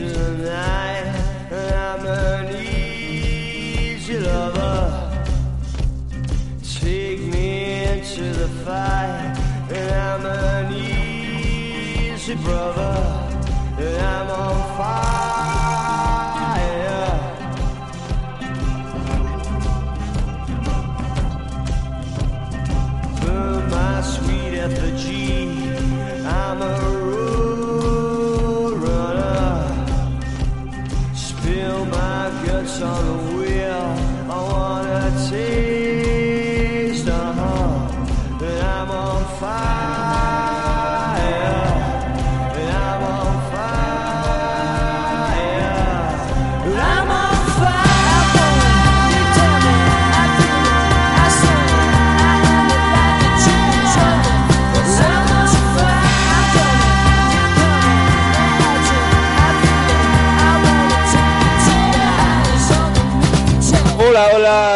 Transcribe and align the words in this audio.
me 0.00 0.12
tonight. 0.12 1.06
I'm 1.50 2.06
an 2.06 2.56
easy 2.56 4.18
lover. 4.18 5.10
Take 6.62 7.20
me 7.20 7.84
into 7.84 8.32
the 8.32 8.48
fight. 8.64 9.36
And 9.70 9.90
I'm 9.94 10.26
an 10.26 10.72
easy 10.72 12.34
brother. 12.34 12.96
And 13.78 14.02
I'm 14.02 14.30
on 14.30 14.76
fire. 14.78 15.04
Burn 23.20 23.70
my 23.70 24.00
sweet 24.00 24.54
effigy. 24.58 25.13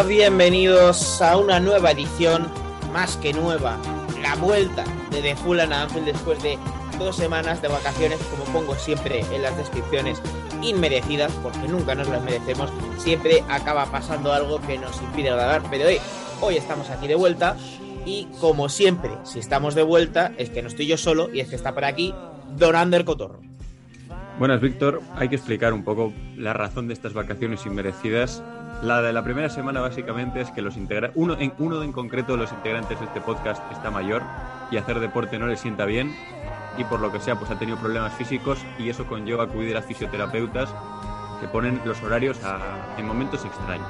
Bienvenidos 0.09 1.21
a 1.21 1.37
una 1.37 1.61
nueva 1.61 1.91
edición, 1.91 2.47
más 2.95 3.19
que 3.19 3.35
nueva, 3.35 3.77
la 4.23 4.37
vuelta 4.37 4.83
de 5.11 5.21
The 5.21 5.37
Full 5.37 5.61
and 5.61 5.73
Anfield 5.75 6.07
después 6.07 6.43
de 6.43 6.59
dos 6.99 7.15
semanas 7.15 7.61
de 7.61 7.69
vacaciones, 7.69 8.19
como 8.31 8.45
pongo 8.45 8.75
siempre 8.75 9.21
en 9.31 9.43
las 9.43 9.55
descripciones, 9.59 10.23
inmerecidas, 10.63 11.31
porque 11.43 11.69
nunca 11.69 11.95
nos 11.95 12.09
las 12.09 12.23
merecemos, 12.23 12.71
siempre 12.97 13.45
acaba 13.51 13.85
pasando 13.93 14.33
algo 14.33 14.63
que 14.63 14.79
nos 14.79 14.99
impide 15.03 15.29
grabar, 15.29 15.63
pero 15.71 15.87
hoy, 15.87 15.99
hoy 16.41 16.57
estamos 16.57 16.89
aquí 16.89 17.07
de 17.07 17.15
vuelta 17.15 17.55
y 18.07 18.29
como 18.41 18.71
siempre, 18.71 19.11
si 19.25 19.39
estamos 19.39 19.75
de 19.75 19.83
vuelta, 19.83 20.33
es 20.39 20.49
que 20.49 20.63
no 20.63 20.69
estoy 20.69 20.87
yo 20.87 20.97
solo 20.97 21.29
y 21.35 21.41
es 21.41 21.51
que 21.51 21.57
está 21.57 21.75
por 21.75 21.85
aquí 21.85 22.15
Don 22.57 22.77
Ander 22.77 23.05
Cotorro. 23.05 23.48
Buenas, 24.39 24.61
Víctor. 24.61 25.03
Hay 25.17 25.29
que 25.29 25.37
explicar 25.37 25.73
un 25.73 25.83
poco 25.83 26.13
la 26.37 26.53
razón 26.53 26.87
de 26.87 26.95
estas 26.95 27.13
vacaciones 27.13 27.67
inmerecidas. 27.67 28.43
La 28.83 29.03
de 29.03 29.13
la 29.13 29.25
primera 29.25 29.49
semana 29.49 29.81
básicamente 29.81 30.41
es 30.41 30.51
que 30.53 30.63
los 30.63 30.77
integra 30.77 31.11
uno 31.17 31.37
en 31.39 31.53
uno 31.59 31.83
en 31.83 31.91
concreto 31.93 32.33
de 32.33 32.39
los 32.39 32.53
integrantes 32.53 33.01
de 33.01 33.07
este 33.07 33.21
podcast 33.21 33.61
está 33.73 33.91
mayor 33.91 34.23
y 34.71 34.77
hacer 34.77 35.01
deporte 35.01 35.39
no 35.39 35.49
le 35.49 35.57
sienta 35.57 35.85
bien 35.85 36.15
y 36.77 36.85
por 36.85 37.01
lo 37.01 37.11
que 37.11 37.19
sea 37.19 37.35
pues 37.37 37.51
ha 37.51 37.59
tenido 37.59 37.77
problemas 37.79 38.13
físicos 38.13 38.65
y 38.79 38.89
eso 38.89 39.05
conlleva 39.07 39.45
acudir 39.45 39.77
a 39.77 39.83
fisioterapeutas 39.83 40.73
que 41.41 41.49
ponen 41.49 41.81
los 41.85 42.01
horarios 42.05 42.39
a- 42.45 42.95
en 42.97 43.07
momentos 43.09 43.45
extraños. 43.45 43.89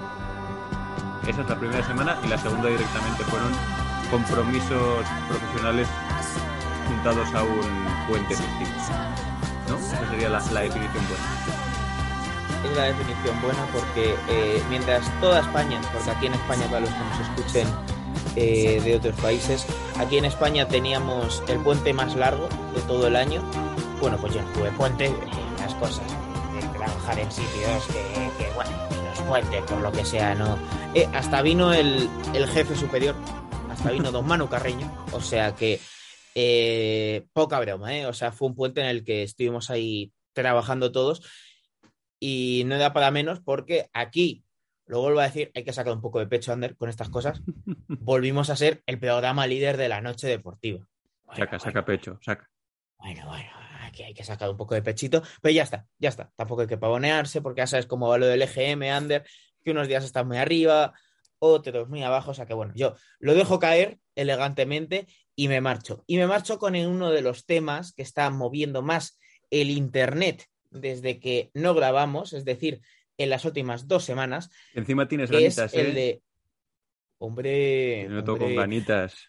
Esa 1.26 1.42
es 1.42 1.48
la 1.50 1.56
primera 1.58 1.84
semana 1.84 2.16
y 2.25 2.28
la 2.28 2.38
segunda 2.38 2.69
directamente 2.70 3.22
fueron 3.25 3.50
compromisos 4.10 5.04
profesionales 5.28 5.87
juntados 6.88 7.34
a 7.34 7.42
un 7.42 8.08
puente 8.08 8.34
festivo. 8.34 9.07
Sería 10.06 10.28
la, 10.28 10.38
definición 10.38 11.04
buena. 11.09 12.70
es 12.70 12.76
la 12.76 12.84
definición 12.84 13.42
buena 13.42 13.66
porque 13.72 14.14
eh, 14.28 14.62
mientras 14.70 15.03
toda 15.20 15.41
España, 15.41 15.81
porque 15.92 16.10
aquí 16.10 16.26
en 16.26 16.34
España 16.34 16.66
para 16.66 16.81
los 16.81 16.91
que 16.91 16.98
nos 16.98 17.20
escuchen 17.20 17.69
eh, 18.37 18.81
de 18.82 18.97
otros 18.97 19.14
países, 19.20 19.66
aquí 19.98 20.19
en 20.19 20.25
España 20.25 20.66
teníamos 20.69 21.42
el 21.48 21.58
puente 21.58 21.92
más 21.92 22.14
largo 22.14 22.48
de 22.75 22.81
todo 22.82 23.06
el 23.08 23.16
año. 23.16 23.42
Bueno, 24.00 24.16
pues 24.19 24.34
yo 24.34 24.41
tuve 24.54 24.70
puente, 24.72 25.06
eh, 25.06 25.14
las 25.60 25.75
cosas 25.75 26.06
de 26.54 26.78
trabajar 26.78 27.19
en 27.19 27.31
sitios 27.31 27.87
que, 27.88 28.44
que, 28.44 28.50
bueno, 28.54 28.70
los 29.10 29.20
puentes, 29.22 29.62
por 29.62 29.81
lo 29.81 29.92
que 29.92 30.04
sea, 30.04 30.34
no. 30.34 30.56
Hasta 31.14 31.42
vino 31.42 31.72
el, 31.72 32.08
el 32.34 32.48
jefe 32.48 32.76
superior, 32.76 33.14
hasta 33.70 33.91
vino 33.91 34.10
don 34.10 34.26
Manu 34.26 34.48
Carreño, 34.48 34.91
o 35.12 35.20
sea 35.20 35.54
que 35.54 35.81
eh, 36.34 37.26
poca 37.32 37.60
broma, 37.60 37.96
¿eh? 37.96 38.06
O 38.06 38.12
sea, 38.12 38.32
fue 38.32 38.48
un 38.48 38.54
puente 38.54 38.80
en 38.80 38.88
el 38.88 39.04
que 39.04 39.22
estuvimos 39.22 39.70
ahí 39.70 40.12
trabajando 40.32 40.92
todos 40.92 41.22
y 42.20 42.62
no 42.66 42.78
da 42.78 42.92
para 42.92 43.10
menos 43.10 43.40
porque 43.40 43.88
aquí, 43.92 44.44
lo 44.86 45.00
vuelvo 45.00 45.20
a 45.20 45.24
decir, 45.24 45.50
hay 45.54 45.64
que 45.64 45.72
sacar 45.72 45.92
un 45.92 46.00
poco 46.00 46.18
de 46.18 46.26
pecho, 46.26 46.52
Ander, 46.52 46.76
con 46.76 46.88
estas 46.88 47.08
cosas. 47.08 47.42
Volvimos 47.88 48.50
a 48.50 48.56
ser 48.56 48.82
el 48.86 48.98
programa 48.98 49.46
líder 49.46 49.76
de 49.76 49.88
la 49.88 50.00
noche 50.00 50.26
deportiva. 50.26 50.86
Bueno, 51.24 51.44
Saca, 51.44 51.58
saca 51.58 51.84
pecho, 51.84 52.18
saca. 52.22 52.48
Bueno, 52.98 53.26
bueno, 53.26 53.50
aquí 53.82 54.02
hay 54.02 54.14
que 54.14 54.24
sacar 54.24 54.50
un 54.50 54.56
poco 54.56 54.74
de 54.74 54.82
pechito, 54.82 55.22
pero 55.40 55.54
ya 55.54 55.62
está, 55.62 55.86
ya 55.98 56.08
está. 56.08 56.32
Tampoco 56.36 56.62
hay 56.62 56.66
que 56.66 56.78
pavonearse 56.78 57.40
porque 57.40 57.60
ya 57.60 57.66
sabes 57.66 57.86
cómo 57.86 58.08
va 58.08 58.18
lo 58.18 58.26
del 58.26 58.42
EGM, 58.42 58.82
Ander, 58.90 59.24
que 59.62 59.70
unos 59.70 59.88
días 59.88 60.04
están 60.04 60.26
muy 60.26 60.38
arriba, 60.38 60.94
otros 61.38 61.88
muy 61.88 62.02
abajo, 62.02 62.32
o 62.32 62.34
sea 62.34 62.46
que 62.46 62.54
bueno, 62.54 62.72
yo 62.74 62.94
lo 63.18 63.34
dejo 63.34 63.58
caer 63.58 63.98
elegantemente 64.14 65.06
y 65.38 65.47
me 65.47 65.60
marcho. 65.60 66.03
Y 66.09 66.16
me 66.16 66.26
marcho 66.26 66.59
con 66.59 66.75
uno 66.75 67.12
de 67.12 67.22
los 67.22 67.47
temas 67.47 67.93
que 67.93 68.03
está 68.03 68.28
moviendo 68.28 68.82
más 68.82 69.21
el 69.50 69.71
Internet 69.71 70.47
desde 70.71 71.21
que 71.21 71.53
no 71.54 71.75
grabamos, 71.75 72.32
es 72.32 72.44
decir, 72.44 72.81
en 73.19 73.31
las 73.31 73.44
últimas 73.44 73.87
dos 73.87 74.04
semanas, 74.04 74.50
Encima 74.75 75.06
tienes 75.06 75.31
que 75.31 75.47
es 75.47 75.54
ganitas, 75.54 75.75
el 75.75 75.87
¿eh? 75.87 75.93
de... 75.93 76.22
Hombre, 77.19 78.03
Te 78.03 78.09
noto 78.09 78.32
con 78.32 78.43
hombre, 78.49 78.56
ganitas. 78.56 79.28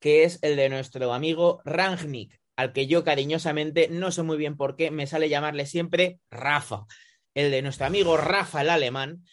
que 0.00 0.24
es 0.24 0.40
el 0.42 0.56
de 0.56 0.68
nuestro 0.68 1.12
amigo 1.12 1.62
Rangnick, 1.64 2.40
al 2.56 2.72
que 2.72 2.88
yo 2.88 3.04
cariñosamente, 3.04 3.86
no 3.88 4.10
sé 4.10 4.24
muy 4.24 4.36
bien 4.36 4.56
por 4.56 4.74
qué, 4.74 4.90
me 4.90 5.06
sale 5.06 5.28
llamarle 5.28 5.66
siempre 5.66 6.18
Rafa. 6.28 6.86
El 7.34 7.52
de 7.52 7.62
nuestro 7.62 7.86
amigo 7.86 8.16
Rafa 8.16 8.62
el 8.62 8.70
alemán, 8.70 9.24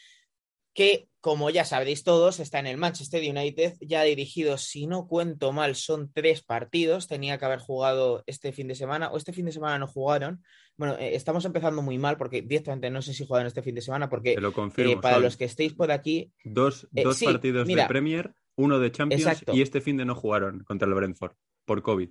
que 0.75 1.08
como 1.21 1.49
ya 1.49 1.65
sabréis 1.65 2.03
todos, 2.03 2.39
está 2.39 2.59
en 2.59 2.67
el 2.67 2.77
Manchester 2.77 3.21
United, 3.21 3.75
ya 3.81 4.01
ha 4.01 4.05
dirigido, 4.05 4.57
si 4.57 4.87
no 4.87 5.05
cuento 5.05 5.51
mal, 5.51 5.75
son 5.75 6.11
tres 6.13 6.41
partidos, 6.41 7.07
tenía 7.07 7.37
que 7.37 7.45
haber 7.45 7.59
jugado 7.59 8.23
este 8.25 8.53
fin 8.53 8.69
de 8.69 8.75
semana, 8.75 9.09
o 9.11 9.17
este 9.17 9.33
fin 9.33 9.45
de 9.45 9.51
semana 9.51 9.77
no 9.77 9.87
jugaron. 9.87 10.41
Bueno, 10.77 10.95
eh, 10.97 11.15
estamos 11.15 11.43
empezando 11.43 11.81
muy 11.81 11.97
mal 11.97 12.15
porque 12.15 12.41
directamente 12.41 12.89
no 12.89 13.01
sé 13.01 13.13
si 13.13 13.25
jugaron 13.25 13.47
este 13.47 13.61
fin 13.61 13.75
de 13.75 13.81
semana, 13.81 14.07
porque 14.07 14.35
Te 14.35 14.41
lo 14.41 14.49
eh, 14.49 14.53
confirmo. 14.53 15.01
para 15.01 15.19
los 15.19 15.35
que 15.35 15.43
estéis 15.43 15.73
por 15.73 15.91
aquí, 15.91 16.31
dos 16.45 16.87
eh, 16.95 17.03
dos 17.03 17.17
sí, 17.17 17.25
partidos 17.25 17.67
mira. 17.67 17.83
de 17.83 17.89
Premier, 17.89 18.33
uno 18.55 18.79
de 18.79 18.89
Champions 18.89 19.23
Exacto. 19.25 19.53
y 19.53 19.61
este 19.61 19.81
fin 19.81 19.97
de 19.97 20.05
no 20.05 20.15
jugaron 20.15 20.63
contra 20.63 20.87
el 20.87 20.93
Brentford 20.93 21.33
por 21.65 21.81
COVID. 21.81 22.09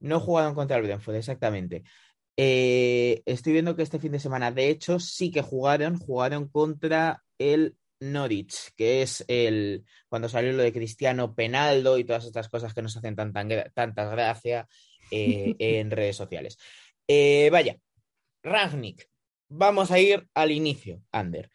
No 0.00 0.20
jugaron 0.20 0.54
contra 0.54 0.76
el 0.76 0.82
Brentford, 0.82 1.16
exactamente. 1.16 1.84
Estoy 2.36 3.52
viendo 3.52 3.76
que 3.76 3.82
este 3.82 3.98
fin 3.98 4.12
de 4.12 4.18
semana, 4.18 4.50
de 4.50 4.70
hecho, 4.70 4.98
sí 4.98 5.30
que 5.30 5.42
jugaron, 5.42 5.98
jugaron 5.98 6.48
contra 6.48 7.22
el 7.38 7.76
Norwich, 8.00 8.70
que 8.76 9.02
es 9.02 9.24
el 9.28 9.84
cuando 10.08 10.28
salió 10.28 10.52
lo 10.52 10.62
de 10.62 10.72
Cristiano 10.72 11.34
Penaldo 11.34 11.98
y 11.98 12.04
todas 12.04 12.24
estas 12.24 12.48
cosas 12.48 12.74
que 12.74 12.82
nos 12.82 12.96
hacen 12.96 13.14
tanta, 13.14 14.10
gracia 14.10 14.66
eh, 15.10 15.54
en 15.58 15.90
redes 15.90 16.16
sociales. 16.16 16.58
Eh, 17.06 17.48
vaya, 17.52 17.76
Ragnick, 18.42 19.08
vamos 19.48 19.90
a 19.90 19.98
ir 19.98 20.28
al 20.34 20.50
inicio, 20.50 21.02
Ander. 21.12 21.50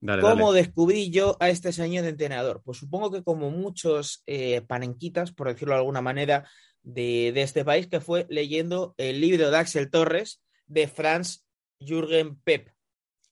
Dale, 0.00 0.22
¿Cómo 0.22 0.52
dale. 0.52 0.64
descubrí 0.64 1.10
yo 1.10 1.36
a 1.40 1.48
este 1.48 1.72
señor 1.72 2.04
de 2.04 2.10
entrenador? 2.10 2.62
Pues 2.64 2.78
supongo 2.78 3.10
que 3.10 3.22
como 3.22 3.50
muchos 3.50 4.22
eh, 4.26 4.60
panenquitas, 4.60 5.32
por 5.32 5.48
decirlo 5.48 5.74
de 5.74 5.80
alguna 5.80 6.02
manera, 6.02 6.48
de, 6.82 7.32
de 7.32 7.42
este 7.42 7.64
país, 7.64 7.86
que 7.86 8.00
fue 8.00 8.26
leyendo 8.28 8.94
el 8.98 9.20
libro 9.20 9.50
de 9.50 9.56
Axel 9.56 9.90
Torres 9.90 10.42
de 10.66 10.86
Franz 10.86 11.44
Jürgen 11.80 12.36
Pep. 12.42 12.75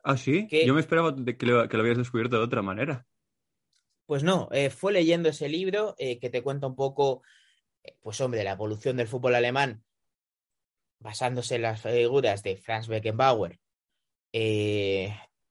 Ah, 0.05 0.17
sí. 0.17 0.47
que- 0.47 0.67
Yo 0.67 0.75
me 0.75 0.81
esperaba 0.81 1.15
que, 1.17 1.47
lo, 1.47 1.69
que 1.69 1.77
lo 1.77 1.83
habías 1.83 1.99
descubierto 1.99 2.37
de 2.37 2.45
otra 2.45 2.63
manera. 2.63 3.07
Pues 4.07 4.23
no, 4.23 4.49
eh, 4.53 4.69
fue 4.71 4.93
leyendo 4.93 5.31
ese 5.31 5.49
libro 5.49 5.95
eh, 5.99 6.19
que 6.19 6.29
te 6.29 6.43
cuenta 6.43 6.67
un 6.67 6.77
poco, 6.77 7.23
eh, 7.83 7.97
pues 8.03 8.21
hombre, 8.21 8.45
la 8.45 8.53
evolución 8.53 8.99
del 8.99 9.09
fútbol 9.09 9.35
alemán 9.35 9.83
basándose 10.99 11.57
en 11.57 11.63
las 11.63 11.81
figuras 11.83 12.43
de 12.43 12.57
Franz 12.57 12.87
Beckenbauer, 12.89 13.59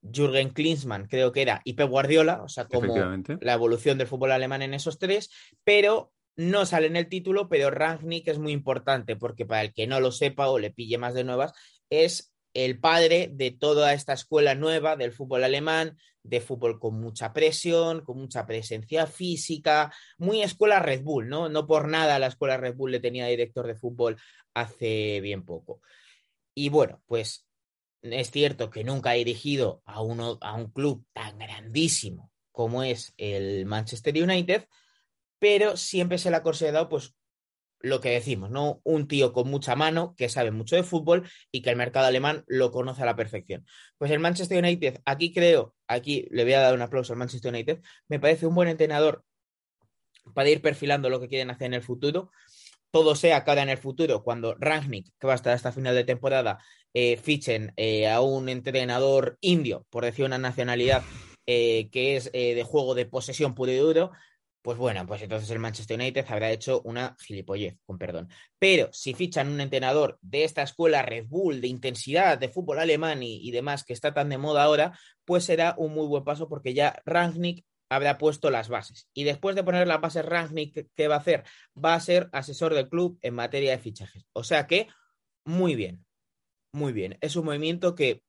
Jürgen 0.01 0.49
Klinsmann, 0.49 1.07
creo 1.07 1.31
que 1.31 1.41
era, 1.43 1.61
y 1.63 1.73
Pep 1.73 1.89
Guardiola, 1.89 2.41
o 2.43 2.47
sea, 2.49 2.65
como 2.65 2.93
la 3.41 3.53
evolución 3.53 3.97
del 3.97 4.07
fútbol 4.07 4.31
alemán 4.31 4.61
en 4.61 4.73
esos 4.73 4.97
tres, 4.99 5.29
pero 5.63 6.11
no 6.35 6.65
sale 6.65 6.87
en 6.87 6.95
el 6.95 7.07
título, 7.07 7.47
pero 7.49 7.69
Rangnick 7.69 8.27
es 8.27 8.39
muy 8.39 8.51
importante 8.51 9.15
porque 9.15 9.45
para 9.45 9.61
el 9.61 9.73
que 9.73 9.85
no 9.87 9.99
lo 9.99 10.11
sepa 10.11 10.49
o 10.49 10.57
le 10.59 10.71
pille 10.71 10.97
más 10.97 11.13
de 11.13 11.23
nuevas, 11.23 11.53
es 11.89 12.32
el 12.53 12.79
padre 12.79 13.29
de 13.31 13.51
toda 13.51 13.93
esta 13.93 14.13
escuela 14.13 14.55
nueva 14.55 14.95
del 14.95 15.11
fútbol 15.11 15.43
alemán, 15.43 15.97
de 16.23 16.39
fútbol 16.39 16.79
con 16.79 16.99
mucha 16.99 17.33
presión, 17.33 18.01
con 18.01 18.17
mucha 18.17 18.45
presencia 18.45 19.07
física, 19.07 19.93
muy 20.17 20.41
escuela 20.41 20.79
Red 20.79 21.03
Bull, 21.03 21.29
¿no? 21.29 21.49
No 21.49 21.67
por 21.67 21.87
nada 21.87 22.19
la 22.19 22.27
escuela 22.27 22.57
Red 22.57 22.75
Bull 22.75 22.91
le 22.91 22.99
tenía 22.99 23.27
director 23.27 23.67
de 23.67 23.75
fútbol 23.75 24.17
hace 24.53 25.19
bien 25.21 25.43
poco. 25.43 25.81
Y 26.53 26.69
bueno, 26.69 27.01
pues 27.07 27.47
es 28.01 28.31
cierto 28.31 28.69
que 28.69 28.83
nunca 28.83 29.11
ha 29.11 29.13
dirigido 29.13 29.81
a, 29.85 30.01
uno, 30.01 30.37
a 30.41 30.53
un 30.53 30.71
club 30.71 31.05
tan 31.13 31.39
grandísimo 31.39 32.31
como 32.51 32.83
es 32.83 33.13
el 33.17 33.65
Manchester 33.65 34.15
United, 34.15 34.67
pero 35.39 35.75
siempre 35.75 36.17
se 36.17 36.29
le 36.29 36.37
ha 36.37 36.43
considerado, 36.43 36.87
pues, 36.87 37.15
lo 37.83 37.99
que 37.99 38.09
decimos, 38.09 38.49
¿no? 38.49 38.79
Un 38.83 39.07
tío 39.07 39.33
con 39.33 39.49
mucha 39.49 39.75
mano, 39.75 40.15
que 40.17 40.29
sabe 40.29 40.51
mucho 40.51 40.75
de 40.75 40.83
fútbol 40.83 41.29
y 41.51 41.61
que 41.61 41.69
el 41.69 41.75
mercado 41.75 42.07
alemán 42.07 42.43
lo 42.47 42.71
conoce 42.71 43.03
a 43.03 43.05
la 43.05 43.15
perfección. 43.15 43.65
Pues 43.97 44.09
el 44.09 44.19
Manchester 44.19 44.57
United, 44.57 45.01
aquí 45.05 45.33
creo, 45.33 45.75
aquí 45.87 46.25
le 46.31 46.45
voy 46.45 46.53
a 46.53 46.61
dar 46.61 46.73
un 46.73 46.81
aplauso 46.81 47.13
al 47.13 47.19
Manchester 47.19 47.53
United, 47.53 47.81
me 48.07 48.19
parece 48.19 48.47
un 48.47 48.55
buen 48.55 48.69
entrenador 48.69 49.23
para 50.33 50.49
ir 50.49 50.61
perfilando 50.61 51.09
lo 51.09 51.19
que 51.19 51.27
quieren 51.27 51.51
hacer 51.51 51.67
en 51.67 51.73
el 51.75 51.83
futuro. 51.83 52.31
Todo 52.89 53.15
sea 53.15 53.43
ahora 53.45 53.63
en 53.63 53.69
el 53.69 53.77
futuro, 53.77 54.23
cuando 54.23 54.55
Rangnick, 54.55 55.07
que 55.19 55.27
va 55.27 55.33
a 55.33 55.35
estar 55.35 55.53
hasta 55.53 55.71
final 55.71 55.93
de 55.93 56.05
temporada, 56.05 56.59
eh, 56.93 57.17
fichen 57.17 57.73
eh, 57.75 58.07
a 58.07 58.21
un 58.21 58.47
entrenador 58.47 59.37
indio, 59.41 59.85
por 59.89 60.05
decir 60.05 60.23
una 60.23 60.37
nacionalidad, 60.37 61.03
eh, 61.47 61.89
que 61.91 62.15
es 62.15 62.31
de 62.31 62.63
juego 62.63 62.95
de 62.95 63.05
posesión 63.05 63.55
puro 63.55 63.71
y 63.71 63.77
duro, 63.77 64.11
pues 64.63 64.77
bueno, 64.77 65.05
pues 65.05 65.21
entonces 65.21 65.49
el 65.51 65.59
Manchester 65.59 65.99
United 65.99 66.25
habrá 66.29 66.49
hecho 66.49 66.81
una 66.85 67.15
gilipollez, 67.19 67.77
con 67.85 67.97
perdón. 67.97 68.29
Pero 68.57 68.89
si 68.93 69.13
fichan 69.13 69.49
un 69.49 69.59
entrenador 69.59 70.17
de 70.21 70.45
esta 70.45 70.63
escuela 70.63 71.01
Red 71.01 71.25
Bull, 71.27 71.59
de 71.59 71.67
intensidad, 71.67 72.37
de 72.37 72.47
fútbol 72.47 72.79
alemán 72.79 73.21
y, 73.21 73.45
y 73.45 73.51
demás, 73.51 73.83
que 73.83 73.91
está 73.91 74.13
tan 74.13 74.29
de 74.29 74.37
moda 74.37 74.63
ahora, 74.63 74.97
pues 75.25 75.43
será 75.43 75.75
un 75.77 75.93
muy 75.93 76.07
buen 76.07 76.23
paso 76.23 76.47
porque 76.47 76.73
ya 76.73 77.01
Rangnick 77.05 77.65
habrá 77.89 78.17
puesto 78.17 78.49
las 78.49 78.69
bases. 78.69 79.09
Y 79.13 79.25
después 79.25 79.55
de 79.57 79.65
poner 79.65 79.85
las 79.85 79.99
bases 79.99 80.23
Rangnick, 80.23 80.87
¿qué 80.95 81.07
va 81.09 81.15
a 81.15 81.19
hacer? 81.19 81.43
Va 81.77 81.95
a 81.95 81.99
ser 81.99 82.29
asesor 82.31 82.73
del 82.73 82.87
club 82.87 83.19
en 83.21 83.35
materia 83.35 83.71
de 83.71 83.79
fichajes. 83.79 84.25
O 84.31 84.45
sea 84.45 84.65
que, 84.65 84.87
muy 85.43 85.75
bien, 85.75 86.05
muy 86.71 86.93
bien. 86.93 87.17
Es 87.19 87.35
un 87.35 87.43
movimiento 87.43 87.95
que, 87.95 88.23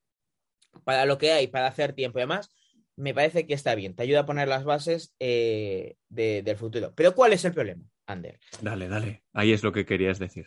para 0.82 1.06
lo 1.06 1.16
que 1.16 1.30
hay, 1.30 1.46
para 1.46 1.68
hacer 1.68 1.92
tiempo 1.92 2.18
y 2.18 2.22
demás, 2.22 2.50
me 2.96 3.12
parece 3.14 3.46
que 3.46 3.54
está 3.54 3.74
bien. 3.74 3.94
Te 3.94 4.02
ayuda 4.04 4.20
a 4.20 4.26
poner 4.26 4.48
las 4.48 4.64
bases 4.64 5.14
eh, 5.18 5.96
de- 6.08 6.42
del 6.42 6.56
futuro. 6.56 6.94
Pero 6.94 7.14
¿cuál 7.14 7.32
es 7.32 7.44
el 7.44 7.52
problema, 7.52 7.84
Ander? 8.06 8.38
Dale, 8.60 8.88
dale. 8.88 9.24
Ahí 9.32 9.52
es 9.52 9.62
lo 9.62 9.72
que 9.72 9.84
querías 9.84 10.18
decir. 10.18 10.46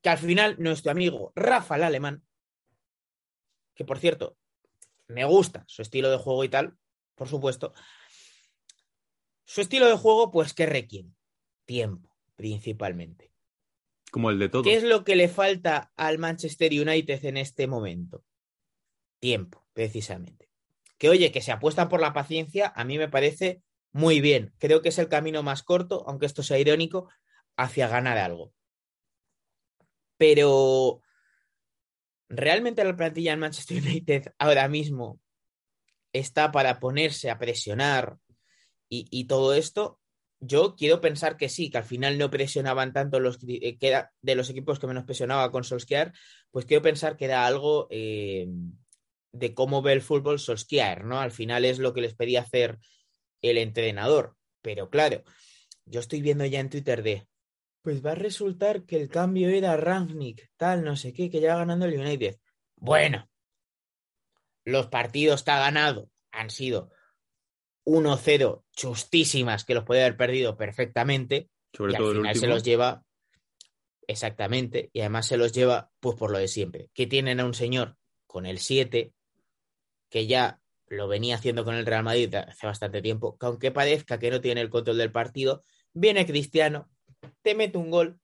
Que 0.00 0.08
al 0.10 0.18
final 0.18 0.56
nuestro 0.58 0.90
amigo 0.92 1.32
Rafa 1.36 1.76
el 1.76 1.82
alemán, 1.84 2.24
que 3.74 3.84
por 3.84 3.98
cierto, 3.98 4.36
me 5.08 5.24
gusta 5.24 5.64
su 5.66 5.82
estilo 5.82 6.10
de 6.10 6.18
juego 6.18 6.44
y 6.44 6.48
tal, 6.48 6.76
por 7.14 7.28
supuesto, 7.28 7.72
su 9.44 9.60
estilo 9.60 9.86
de 9.88 9.96
juego, 9.96 10.30
pues, 10.30 10.54
¿qué 10.54 10.66
requiere? 10.66 11.10
Tiempo, 11.64 12.16
principalmente. 12.36 13.32
Como 14.10 14.30
el 14.30 14.38
de 14.38 14.48
todos. 14.48 14.64
¿Qué 14.64 14.74
es 14.74 14.82
lo 14.82 15.04
que 15.04 15.16
le 15.16 15.28
falta 15.28 15.92
al 15.96 16.18
Manchester 16.18 16.70
United 16.72 17.24
en 17.24 17.36
este 17.36 17.66
momento? 17.66 18.24
Tiempo, 19.20 19.66
precisamente. 19.72 20.50
Que 21.02 21.08
oye, 21.08 21.32
que 21.32 21.40
se 21.40 21.50
apuestan 21.50 21.88
por 21.88 22.00
la 22.00 22.12
paciencia, 22.12 22.72
a 22.76 22.84
mí 22.84 22.96
me 22.96 23.08
parece 23.08 23.60
muy 23.90 24.20
bien. 24.20 24.54
Creo 24.58 24.82
que 24.82 24.90
es 24.90 24.98
el 25.00 25.08
camino 25.08 25.42
más 25.42 25.64
corto, 25.64 26.04
aunque 26.06 26.26
esto 26.26 26.44
sea 26.44 26.60
irónico, 26.60 27.08
hacia 27.56 27.88
ganar 27.88 28.18
algo. 28.18 28.52
Pero 30.16 31.02
realmente 32.28 32.84
la 32.84 32.94
plantilla 32.94 33.32
del 33.32 33.40
Manchester 33.40 33.82
United 33.82 34.32
ahora 34.38 34.68
mismo 34.68 35.18
está 36.12 36.52
para 36.52 36.78
ponerse 36.78 37.30
a 37.30 37.38
presionar 37.40 38.18
y, 38.88 39.08
y 39.10 39.24
todo 39.24 39.54
esto. 39.54 39.98
Yo 40.38 40.76
quiero 40.76 41.00
pensar 41.00 41.36
que 41.36 41.48
sí, 41.48 41.68
que 41.68 41.78
al 41.78 41.84
final 41.84 42.16
no 42.16 42.30
presionaban 42.30 42.92
tanto 42.92 43.18
los 43.18 43.40
era 43.80 44.12
de 44.20 44.36
los 44.36 44.50
equipos 44.50 44.78
que 44.78 44.86
menos 44.86 45.02
presionaba 45.02 45.50
con 45.50 45.64
Solskjaer, 45.64 46.12
pues 46.52 46.64
quiero 46.64 46.80
pensar 46.80 47.16
que 47.16 47.24
era 47.24 47.44
algo 47.44 47.88
eh, 47.90 48.46
de 49.32 49.54
cómo 49.54 49.82
ve 49.82 49.92
el 49.92 50.02
fútbol 50.02 50.38
Solskjaer, 50.38 51.04
¿no? 51.04 51.20
Al 51.20 51.32
final 51.32 51.64
es 51.64 51.78
lo 51.78 51.92
que 51.94 52.02
les 52.02 52.14
pedía 52.14 52.42
hacer 52.42 52.78
el 53.40 53.58
entrenador. 53.58 54.36
Pero 54.60 54.90
claro, 54.90 55.22
yo 55.86 56.00
estoy 56.00 56.22
viendo 56.22 56.44
ya 56.46 56.60
en 56.60 56.70
Twitter 56.70 57.02
de, 57.02 57.26
pues 57.82 58.04
va 58.04 58.12
a 58.12 58.16
resultar 58.16 58.84
que 58.84 58.96
el 58.96 59.08
cambio 59.08 59.48
era 59.48 59.76
Rangnick, 59.76 60.50
tal, 60.56 60.84
no 60.84 60.96
sé 60.96 61.12
qué, 61.12 61.30
que 61.30 61.40
ya 61.40 61.54
va 61.54 61.60
ganando 61.60 61.86
el 61.86 61.98
United. 61.98 62.38
Bueno, 62.76 63.28
los 64.64 64.86
partidos 64.86 65.42
que 65.42 65.50
ha 65.50 65.58
ganado 65.58 66.08
han 66.30 66.50
sido 66.50 66.90
1-0 67.84 68.64
chustísimas 68.72 69.64
que 69.64 69.74
los 69.74 69.84
puede 69.84 70.02
haber 70.02 70.16
perdido 70.16 70.56
perfectamente 70.56 71.48
Sobre 71.72 71.94
y 71.94 71.96
todo 71.96 72.10
al 72.10 72.16
el 72.16 72.20
final 72.22 72.36
se 72.36 72.46
los 72.46 72.62
lleva 72.62 73.02
exactamente 74.06 74.90
y 74.92 75.00
además 75.00 75.26
se 75.26 75.36
los 75.36 75.52
lleva 75.52 75.90
pues 75.98 76.16
por 76.16 76.30
lo 76.30 76.38
de 76.38 76.48
siempre 76.48 76.90
que 76.94 77.06
tienen 77.06 77.40
a 77.40 77.44
un 77.44 77.54
señor 77.54 77.96
con 78.26 78.46
el 78.46 78.58
7 78.58 79.12
que 80.12 80.26
ya 80.26 80.60
lo 80.88 81.08
venía 81.08 81.36
haciendo 81.36 81.64
con 81.64 81.74
el 81.74 81.86
Real 81.86 82.04
Madrid 82.04 82.32
hace 82.34 82.66
bastante 82.66 83.00
tiempo 83.00 83.38
que 83.38 83.46
aunque 83.46 83.72
parezca 83.72 84.18
que 84.18 84.30
no 84.30 84.42
tiene 84.42 84.60
el 84.60 84.68
control 84.68 84.98
del 84.98 85.10
partido 85.10 85.64
viene 85.94 86.26
Cristiano 86.26 86.90
te 87.40 87.54
mete 87.54 87.78
un 87.78 87.90
gol 87.90 88.20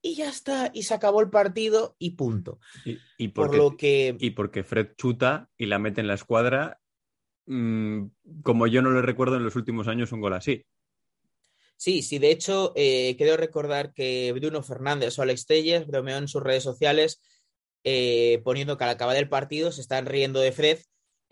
y 0.00 0.16
ya 0.16 0.30
está 0.30 0.70
y 0.72 0.84
se 0.84 0.94
acabó 0.94 1.20
el 1.20 1.28
partido 1.28 1.94
y 1.98 2.12
punto 2.12 2.58
Y, 2.86 2.98
y 3.18 3.28
por 3.28 3.48
porque, 3.48 3.56
lo 3.58 3.76
que 3.76 4.16
y 4.18 4.30
porque 4.30 4.64
Fred 4.64 4.94
chuta 4.96 5.50
y 5.58 5.66
la 5.66 5.78
mete 5.78 6.00
en 6.00 6.08
la 6.08 6.14
escuadra, 6.14 6.80
mm, 7.46 8.06
como 8.42 8.66
yo 8.66 8.80
no 8.82 8.90
le 8.90 9.02
recuerdo 9.02 9.36
en 9.36 9.44
los 9.44 9.54
últimos 9.54 9.86
años 9.86 10.10
un 10.10 10.20
gol 10.20 10.32
así. 10.32 10.64
Sí, 11.76 12.02
sí, 12.02 12.18
de 12.18 12.30
hecho, 12.30 12.72
eh, 12.74 13.16
creo 13.18 13.36
recordar 13.36 13.92
que 13.92 14.32
Bruno 14.32 14.62
Fernández 14.62 15.18
o 15.18 15.22
Alex 15.22 15.46
Telles 15.46 15.86
bromeó 15.86 16.16
en 16.16 16.28
sus 16.28 16.42
redes 16.42 16.62
sociales 16.62 17.20
eh, 17.84 18.40
poniendo 18.44 18.76
que 18.76 18.84
al 18.84 18.90
acabar 18.90 19.16
el 19.16 19.28
partido 19.28 19.72
se 19.72 19.80
están 19.80 20.06
riendo 20.06 20.40
de 20.40 20.52
Fred, 20.52 20.78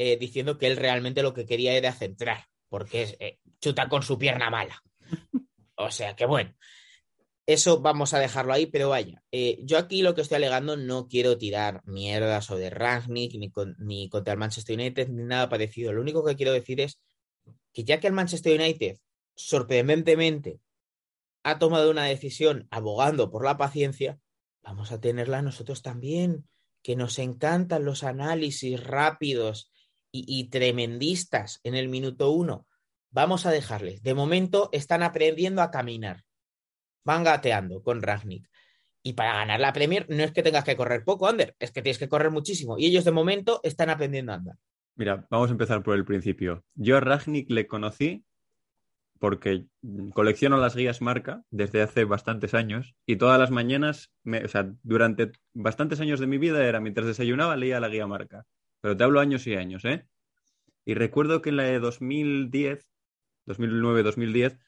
eh, 0.03 0.17
diciendo 0.17 0.57
que 0.57 0.67
él 0.67 0.79
realmente 0.79 1.23
lo 1.23 1.35
que 1.35 1.45
quería 1.45 1.75
era 1.75 1.93
centrar, 1.93 2.47
porque 2.71 3.19
eh, 3.21 3.39
chuta 3.61 3.87
con 3.91 4.03
su 4.03 4.17
pierna 4.17 4.49
mala. 4.49 4.83
O 5.75 5.91
sea 5.91 6.17
que 6.17 6.25
bueno, 6.25 6.55
eso 7.45 7.83
vamos 7.83 8.15
a 8.15 8.19
dejarlo 8.19 8.55
ahí, 8.55 8.65
pero 8.65 8.89
vaya, 8.89 9.23
eh, 9.31 9.59
yo 9.63 9.77
aquí 9.77 10.01
lo 10.01 10.15
que 10.15 10.23
estoy 10.23 10.37
alegando 10.37 10.79
no 10.79 11.07
quiero 11.07 11.37
tirar 11.37 11.83
mierda 11.85 12.41
sobre 12.41 12.71
Rangnick 12.71 13.35
ni, 13.35 13.53
ni 13.77 14.09
contra 14.09 14.33
el 14.33 14.39
Manchester 14.39 14.79
United 14.79 15.09
ni 15.11 15.25
nada 15.25 15.51
parecido. 15.51 15.93
Lo 15.93 16.01
único 16.01 16.25
que 16.25 16.35
quiero 16.35 16.53
decir 16.53 16.81
es 16.81 16.99
que 17.75 17.85
ya 17.85 18.01
que 18.01 18.07
el 18.07 18.15
Manchester 18.15 18.59
United 18.59 18.97
sorprendentemente 19.35 20.61
ha 21.43 21.59
tomado 21.59 21.91
una 21.91 22.05
decisión 22.05 22.69
abogando 22.71 23.31
por 23.31 23.45
la 23.45 23.59
paciencia, 23.59 24.19
vamos 24.63 24.93
a 24.93 25.01
tenerla 25.01 25.43
nosotros 25.43 25.83
también, 25.83 26.49
que 26.83 26.97
nos 26.97 27.19
encantan 27.19 27.85
los 27.85 28.03
análisis 28.03 28.83
rápidos 28.83 29.71
y, 30.13 30.51
tremendistas 30.51 31.61
en 31.63 31.75
el 31.75 31.89
minuto 31.89 32.31
uno. 32.31 32.67
Vamos 33.11 33.47
a 33.47 33.51
dejarles. 33.51 34.03
De 34.03 34.15
momento 34.15 34.69
están 34.73 35.03
aprendiendo 35.03 35.63
a 35.63 35.71
caminar. 35.71 36.25
Van 37.05 37.25
gateando 37.25 37.83
con 37.83 38.03
Ragnick. 38.03 38.49
Y 39.03 39.15
para 39.15 39.35
ganar 39.35 39.61
la 39.61 39.73
Premier 39.73 40.07
no 40.09 40.23
es 40.23 40.33
que 40.33 40.43
tengas 40.43 40.65
que 40.65 40.77
correr 40.77 41.05
poco, 41.05 41.27
Ander, 41.27 41.57
es 41.59 41.73
que 41.73 41.83
tienes 41.83 41.99
que 41.99 42.09
correr 42.09 42.31
muchísimo. 42.31 42.79
Y 42.79 42.87
ellos 42.87 43.05
de 43.05 43.13
momento 43.13 43.61
están 43.63 43.89
aprendiendo 43.89 44.33
a 44.33 44.37
andar. 44.37 44.57
Mira, 44.97 45.27
vamos 45.31 45.49
a 45.49 45.53
empezar 45.53 45.83
por 45.83 45.95
el 45.97 46.05
principio. 46.05 46.65
Yo 46.75 46.97
a 46.97 47.01
Ragnick 47.01 47.51
le 47.51 47.67
conocí 47.67 48.25
porque 49.19 49.67
colecciono 50.15 50.57
las 50.57 50.75
guías 50.75 51.03
marca 51.03 51.45
desde 51.51 51.83
hace 51.83 52.05
bastantes 52.05 52.55
años 52.55 52.95
y 53.07 53.17
todas 53.17 53.39
las 53.39 53.51
mañanas, 53.51 54.11
o 54.25 54.49
sea, 54.49 54.73
durante 54.83 55.33
bastantes 55.53 56.01
años 56.01 56.21
de 56.21 56.27
mi 56.27 56.39
vida 56.39 56.67
era 56.67 56.81
mientras 56.81 57.07
desayunaba 57.07 57.57
leía 57.57 57.81
la 57.81 57.89
guía 57.89 58.07
marca. 58.07 58.47
Pero 58.81 58.97
te 58.97 59.05
hablo 59.05 59.21
años 59.21 59.47
y 59.47 59.55
años, 59.55 59.85
¿eh? 59.85 60.07
Y 60.85 60.95
recuerdo 60.95 61.43
que 61.43 61.51
en 61.51 61.57
la 61.57 61.65
de 61.65 61.79
2010, 61.79 62.89
2009-2010, 63.47 64.59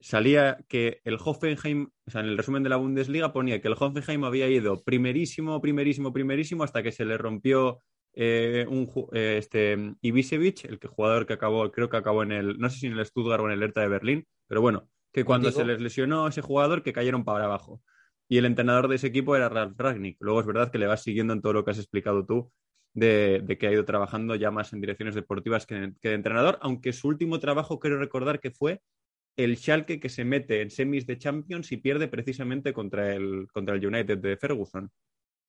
salía 0.00 0.58
que 0.68 1.00
el 1.04 1.18
Hoffenheim, 1.22 1.90
o 2.06 2.10
sea, 2.10 2.22
en 2.22 2.28
el 2.28 2.38
resumen 2.38 2.62
de 2.62 2.70
la 2.70 2.76
Bundesliga 2.76 3.32
ponía 3.32 3.60
que 3.60 3.68
el 3.68 3.76
Hoffenheim 3.78 4.24
había 4.24 4.48
ido 4.48 4.82
primerísimo, 4.82 5.60
primerísimo, 5.60 6.12
primerísimo 6.12 6.64
hasta 6.64 6.82
que 6.82 6.92
se 6.92 7.04
le 7.04 7.18
rompió 7.18 7.80
eh, 8.14 8.66
un, 8.68 8.90
eh, 9.12 9.36
este, 9.38 9.94
Ibisevic, 10.00 10.64
el 10.64 10.78
que 10.78 10.88
jugador 10.88 11.26
que 11.26 11.34
acabó, 11.34 11.70
creo 11.70 11.88
que 11.88 11.96
acabó 11.96 12.22
en 12.22 12.32
el, 12.32 12.58
no 12.58 12.70
sé 12.70 12.78
si 12.78 12.86
en 12.86 12.98
el 12.98 13.06
Stuttgart 13.06 13.42
o 13.42 13.46
en 13.46 13.52
el 13.52 13.62
Hertha 13.62 13.82
de 13.82 13.88
Berlín, 13.88 14.26
pero 14.48 14.60
bueno, 14.60 14.88
que 15.12 15.24
cuando 15.24 15.50
se 15.50 15.64
les 15.64 15.80
lesionó 15.80 16.28
ese 16.28 16.40
jugador, 16.40 16.82
que 16.82 16.92
cayeron 16.92 17.24
para 17.24 17.44
abajo. 17.44 17.82
Y 18.28 18.38
el 18.38 18.44
entrenador 18.44 18.86
de 18.88 18.96
ese 18.96 19.08
equipo 19.08 19.34
era 19.34 19.48
Ralf 19.48 19.74
Ragnick. 19.76 20.16
Luego 20.20 20.40
es 20.40 20.46
verdad 20.46 20.70
que 20.70 20.78
le 20.78 20.86
vas 20.86 21.02
siguiendo 21.02 21.32
en 21.32 21.42
todo 21.42 21.52
lo 21.52 21.64
que 21.64 21.72
has 21.72 21.78
explicado 21.78 22.24
tú, 22.24 22.52
de, 22.94 23.40
de 23.44 23.58
que 23.58 23.66
ha 23.66 23.72
ido 23.72 23.84
trabajando 23.84 24.34
ya 24.34 24.50
más 24.50 24.72
en 24.72 24.80
direcciones 24.80 25.14
deportivas 25.14 25.66
que, 25.66 25.92
que 26.00 26.08
de 26.08 26.14
entrenador, 26.14 26.58
aunque 26.62 26.92
su 26.92 27.08
último 27.08 27.40
trabajo 27.40 27.78
creo 27.78 27.98
recordar 27.98 28.40
que 28.40 28.50
fue 28.50 28.80
el 29.36 29.56
Schalke 29.56 30.00
que 30.00 30.08
se 30.08 30.24
mete 30.24 30.60
en 30.60 30.70
semis 30.70 31.06
de 31.06 31.18
Champions 31.18 31.72
y 31.72 31.76
pierde 31.76 32.08
precisamente 32.08 32.72
contra 32.72 33.14
el, 33.14 33.46
contra 33.52 33.74
el 33.74 33.86
United 33.86 34.18
de 34.18 34.36
Ferguson, 34.36 34.90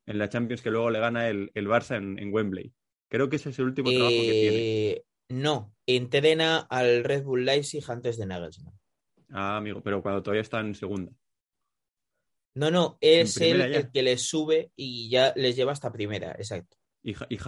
en 0.05 0.17
la 0.17 0.29
Champions 0.29 0.61
que 0.61 0.71
luego 0.71 0.89
le 0.89 0.99
gana 0.99 1.29
el, 1.29 1.51
el 1.53 1.67
Barça 1.67 1.97
en, 1.97 2.17
en 2.19 2.33
Wembley. 2.33 2.73
Creo 3.09 3.27
que 3.27 3.35
ese 3.35 3.49
es 3.49 3.59
el 3.59 3.65
último 3.65 3.91
trabajo 3.91 4.09
que 4.09 4.31
tiene. 4.31 4.57
Eh, 4.57 5.05
no, 5.29 5.73
entrena 5.85 6.59
al 6.59 7.03
Red 7.03 7.23
Bull 7.23 7.45
Leipzig 7.45 7.83
antes 7.89 8.17
de 8.17 8.25
Nagelsmann. 8.25 8.79
Ah, 9.29 9.57
amigo, 9.57 9.81
pero 9.81 10.01
cuando 10.01 10.21
todavía 10.21 10.41
está 10.41 10.59
en 10.59 10.75
segunda. 10.75 11.11
No, 12.53 12.69
no, 12.69 12.97
es 12.99 13.37
él 13.37 13.61
el 13.61 13.91
que 13.91 14.03
les 14.03 14.23
sube 14.27 14.71
y 14.75 15.09
ya 15.09 15.33
les 15.37 15.55
lleva 15.55 15.71
hasta 15.71 15.91
primera, 15.91 16.31
exacto. 16.31 16.77
¿Y, 17.03 17.11
y? 17.11 17.39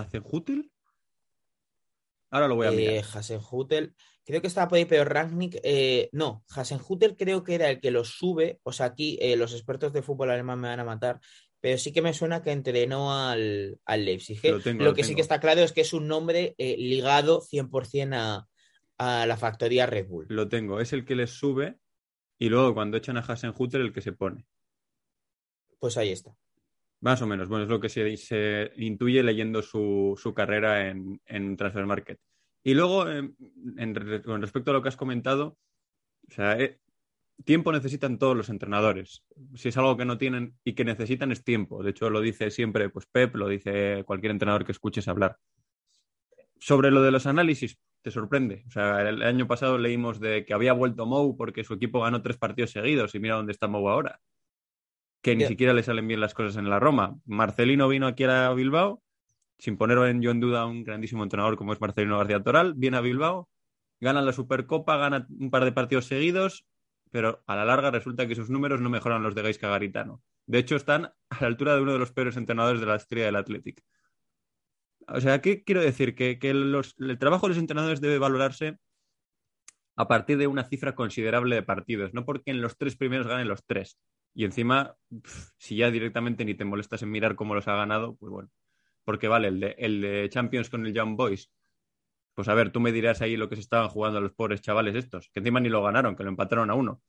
Ahora 2.32 2.48
lo 2.48 2.56
voy 2.56 2.68
a 2.68 2.72
mirar. 2.72 2.96
Eh, 2.96 3.04
Hasenhüttl, 3.14 3.94
creo 4.26 4.42
que 4.42 4.48
estaba 4.48 4.68
por 4.68 4.78
ahí, 4.78 4.86
pero 4.86 5.06
Rangnick, 5.06 5.60
eh, 5.64 6.10
no, 6.14 6.44
Hasenhüttl 6.50 7.16
creo 7.16 7.44
que 7.44 7.56
era 7.56 7.70
el 7.70 7.80
que 7.80 7.92
los 7.92 8.10
sube, 8.18 8.60
o 8.64 8.72
sea, 8.72 8.88
aquí 8.88 9.20
eh, 9.22 9.36
los 9.36 9.54
expertos 9.54 9.94
de 9.94 10.02
fútbol 10.02 10.32
alemán 10.32 10.60
me 10.60 10.70
van 10.70 10.80
a 10.80 10.84
matar, 10.84 11.20
pero 11.64 11.78
sí 11.78 11.94
que 11.94 12.02
me 12.02 12.14
suena 12.14 12.42
que 12.42 12.52
entrenó 12.52 13.18
al, 13.18 13.80
al 13.86 14.04
Leipzig. 14.04 14.40
¿eh? 14.44 14.52
Lo 14.52 14.60
tengo, 14.60 14.84
Lo 14.84 14.90
lo 14.90 14.96
que 14.96 15.06
sí 15.06 15.16
que 15.16 15.22
está 15.22 15.40
claro 15.40 15.62
es 15.62 15.72
que 15.72 15.80
es 15.80 15.94
un 15.94 16.10
nombre 16.10 16.56
eh, 16.58 16.76
ligado 16.78 17.42
100% 17.42 18.16
a, 18.16 18.48
a 18.98 19.26
la 19.26 19.38
factoría 19.38 19.86
Red 19.86 20.08
Bull. 20.08 20.26
Lo 20.28 20.50
tengo. 20.50 20.82
Es 20.82 20.92
el 20.92 21.06
que 21.06 21.16
les 21.16 21.30
sube 21.30 21.78
y 22.38 22.50
luego 22.50 22.74
cuando 22.74 22.98
echan 22.98 23.16
a 23.16 23.22
Hasenhüttl 23.22 23.78
el 23.78 23.94
que 23.94 24.02
se 24.02 24.12
pone. 24.12 24.46
Pues 25.80 25.96
ahí 25.96 26.12
está. 26.12 26.36
Más 27.04 27.22
o 27.22 27.28
menos. 27.28 27.50
Bueno, 27.50 27.66
es 27.66 27.70
lo 27.70 27.82
que 27.82 27.90
se, 27.90 28.72
intuye 28.78 29.24
leyendo 29.24 29.62
su, 29.62 30.34
carrera 30.34 30.88
en, 30.88 31.20
en 31.26 31.58
Transfer 31.58 31.86
Market. 31.86 32.18
Y 32.64 32.76
luego, 32.76 33.04
re- 33.04 34.22
con 34.22 34.40
respecto 34.40 34.72
a 34.72 34.74
lo 34.74 34.82
que 34.82 34.88
has 34.88 34.96
comentado, 34.96 35.58
o 36.30 36.34
sea, 36.34 36.58
eh, 36.58 36.80
tiempo 37.44 37.74
necesitan 37.74 38.18
todos 38.18 38.38
los 38.38 38.48
entrenadores. 38.48 39.26
Si 39.54 39.68
es 39.68 39.78
algo 39.78 39.98
que 39.98 40.06
no 40.06 40.18
tienen 40.18 40.58
y 40.64 40.76
que 40.76 40.86
necesitan 40.86 41.34
es 41.34 41.44
tiempo. 41.44 41.84
De 41.84 41.90
hecho, 41.90 42.10
lo 42.10 42.22
dice 42.22 42.50
siempre 42.52 42.90
pues 42.90 43.06
Pep, 43.06 43.36
lo 43.36 43.50
dice 43.50 44.06
cualquier 44.06 44.32
entrenador 44.32 44.64
que 44.64 44.72
escuches 44.72 45.10
hablar. 45.10 45.36
Sobre 46.58 46.90
lo 46.90 47.02
de 47.02 47.12
los 47.12 47.26
análisis, 47.26 47.78
te 48.02 48.12
sorprende. 48.12 48.64
O 48.70 48.72
sea, 48.72 49.02
el 49.10 49.22
año 49.24 49.46
pasado 49.46 49.78
leímos 49.78 50.22
de 50.22 50.46
que 50.46 50.54
había 50.54 50.72
vuelto 50.72 51.06
Mou 51.06 51.36
porque 51.36 51.66
su 51.66 51.74
equipo 51.74 52.00
ganó 52.00 52.22
tres 52.22 52.38
partidos 52.38 52.72
seguidos 52.72 53.14
y 53.14 53.20
mira 53.20 53.36
dónde 53.36 53.52
está 53.52 53.68
Mou 53.68 53.90
ahora. 53.90 54.22
Que 55.24 55.36
ni 55.36 55.44
siquiera 55.48 55.74
le 55.74 55.82
salen 55.84 56.08
bien 56.08 56.20
las 56.20 56.34
cosas 56.36 56.58
en 56.58 56.70
la 56.70 56.80
Roma. 56.80 57.16
Marcelino 57.26 57.88
vino 57.88 58.06
aquí 58.08 58.26
a 58.26 58.52
Bilbao, 58.54 59.02
sin 59.58 59.78
poner 59.78 59.98
en, 60.10 60.22
yo 60.22 60.30
en 60.32 60.40
duda 60.40 60.62
a 60.62 60.66
un 60.66 60.84
grandísimo 60.84 61.24
entrenador 61.24 61.56
como 61.58 61.74
es 61.74 61.82
Marcelino 61.82 62.18
García 62.18 62.44
Toral, 62.44 62.74
viene 62.76 62.98
a 62.98 63.02
Bilbao, 63.02 63.50
gana 64.02 64.22
la 64.22 64.34
Supercopa, 64.34 64.98
gana 64.98 65.26
un 65.40 65.50
par 65.50 65.64
de 65.64 65.72
partidos 65.72 66.06
seguidos, 66.06 66.66
pero 67.10 67.42
a 67.48 67.56
la 67.56 67.64
larga 67.66 67.90
resulta 67.90 68.28
que 68.28 68.36
sus 68.36 68.50
números 68.50 68.82
no 68.82 68.90
mejoran 68.90 69.24
los 69.24 69.34
de 69.34 69.42
Gaisca 69.44 69.70
Garitano. 69.70 70.22
De 70.46 70.60
hecho, 70.60 70.76
están 70.76 71.06
a 71.30 71.42
la 71.42 71.48
altura 71.48 71.76
de 71.76 71.82
uno 71.82 71.94
de 71.94 72.00
los 72.00 72.12
peores 72.12 72.36
entrenadores 72.36 72.82
de 72.82 72.88
la 72.88 72.98
historia 72.98 73.26
del 73.26 73.36
Athletic. 73.38 73.82
O 75.08 75.22
sea, 75.22 75.42
¿qué 75.42 75.64
quiero 75.64 75.82
decir? 75.82 76.16
Que, 76.16 76.40
que 76.40 76.54
los- 76.54 76.96
el 77.00 77.18
trabajo 77.18 77.48
de 77.48 77.50
los 77.52 77.58
entrenadores 77.60 78.02
debe 78.02 78.18
valorarse 78.20 78.78
a 79.96 80.08
partir 80.08 80.38
de 80.38 80.48
una 80.48 80.64
cifra 80.64 80.96
considerable 80.96 81.56
de 81.56 81.64
partidos, 81.64 82.14
no 82.14 82.26
porque 82.26 82.52
en 82.52 82.62
los 82.62 82.78
tres 82.78 82.96
primeros 82.96 83.28
ganen 83.28 83.48
los 83.48 83.64
tres. 83.66 83.98
Y 84.34 84.46
encima, 84.46 84.96
si 85.58 85.76
ya 85.78 85.92
directamente 85.92 86.46
ni 86.46 86.56
te 86.56 86.66
molestas 86.66 87.04
en 87.04 87.12
mirar 87.12 87.36
cómo 87.36 87.56
los 87.56 87.68
ha 87.68 87.76
ganado, 87.76 88.16
pues 88.16 88.32
bueno. 88.32 88.50
Porque 89.04 89.28
vale, 89.28 89.50
el 89.50 89.60
de, 89.60 89.76
el 89.78 90.02
de 90.02 90.30
Champions 90.30 90.70
con 90.70 90.86
el 90.86 90.94
Young 90.94 91.16
Boys. 91.16 91.52
Pues 92.34 92.48
a 92.48 92.54
ver, 92.56 92.72
tú 92.72 92.80
me 92.80 92.92
dirás 92.92 93.22
ahí 93.22 93.38
lo 93.38 93.48
que 93.48 93.56
se 93.56 93.62
estaban 93.62 93.90
jugando 93.90 94.20
los 94.20 94.34
pobres 94.34 94.62
chavales 94.62 94.96
estos, 94.96 95.30
que 95.30 95.40
encima 95.40 95.60
ni 95.60 95.70
lo 95.70 95.84
ganaron, 95.84 96.16
que 96.16 96.24
lo 96.24 96.30
empataron 96.30 96.72
a 96.72 96.74
uno. 96.74 97.02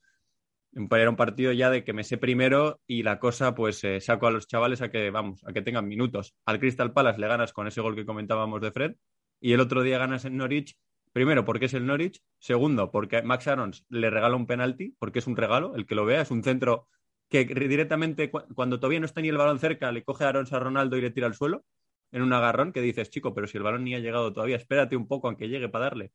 Era 0.74 1.08
un 1.08 1.16
partido 1.16 1.52
ya 1.52 1.70
de 1.70 1.84
que 1.84 1.92
me 1.92 2.02
sé 2.02 2.18
primero 2.18 2.80
y 2.86 3.04
la 3.04 3.20
cosa, 3.20 3.54
pues 3.54 3.82
eh, 3.84 4.00
saco 4.00 4.26
a 4.26 4.32
los 4.32 4.48
chavales 4.48 4.82
a 4.82 4.90
que, 4.90 5.10
vamos, 5.10 5.42
a 5.46 5.52
que 5.52 5.62
tengan 5.62 5.86
minutos. 5.86 6.34
Al 6.44 6.58
Crystal 6.58 6.92
Palace 6.92 7.20
le 7.20 7.28
ganas 7.28 7.52
con 7.52 7.68
ese 7.68 7.80
gol 7.80 7.94
que 7.94 8.04
comentábamos 8.04 8.60
de 8.60 8.72
Fred 8.72 8.96
y 9.40 9.52
el 9.52 9.60
otro 9.60 9.82
día 9.82 9.98
ganas 9.98 10.24
en 10.24 10.36
Norwich, 10.36 10.76
primero 11.12 11.44
porque 11.44 11.66
es 11.66 11.74
el 11.74 11.86
Norwich, 11.86 12.20
segundo 12.40 12.90
porque 12.90 13.22
Max 13.22 13.46
Arons 13.46 13.86
le 13.88 14.10
regala 14.10 14.34
un 14.34 14.46
penalti, 14.46 14.96
porque 14.98 15.20
es 15.20 15.28
un 15.28 15.36
regalo, 15.36 15.76
el 15.76 15.86
que 15.86 15.94
lo 15.94 16.04
vea, 16.04 16.22
es 16.22 16.32
un 16.32 16.42
centro 16.42 16.88
que 17.28 17.44
directamente 17.44 18.30
cu- 18.30 18.44
cuando 18.54 18.78
todavía 18.78 19.00
no 19.00 19.06
está 19.06 19.20
ni 19.20 19.28
el 19.28 19.36
balón 19.38 19.58
cerca, 19.58 19.90
le 19.92 20.04
coge 20.04 20.24
a 20.24 20.28
Arons 20.28 20.52
a 20.52 20.58
Ronaldo 20.58 20.96
y 20.96 21.00
le 21.00 21.10
tira 21.10 21.26
al 21.26 21.34
suelo 21.34 21.64
en 22.12 22.22
un 22.22 22.32
agarrón 22.32 22.72
que 22.72 22.80
dices, 22.80 23.10
chico, 23.10 23.34
pero 23.34 23.46
si 23.46 23.56
el 23.56 23.64
balón 23.64 23.84
ni 23.84 23.94
ha 23.94 23.98
llegado 23.98 24.32
todavía, 24.32 24.56
espérate 24.56 24.96
un 24.96 25.08
poco 25.08 25.26
aunque 25.28 25.48
llegue 25.48 25.68
para 25.68 25.86
darle. 25.86 26.12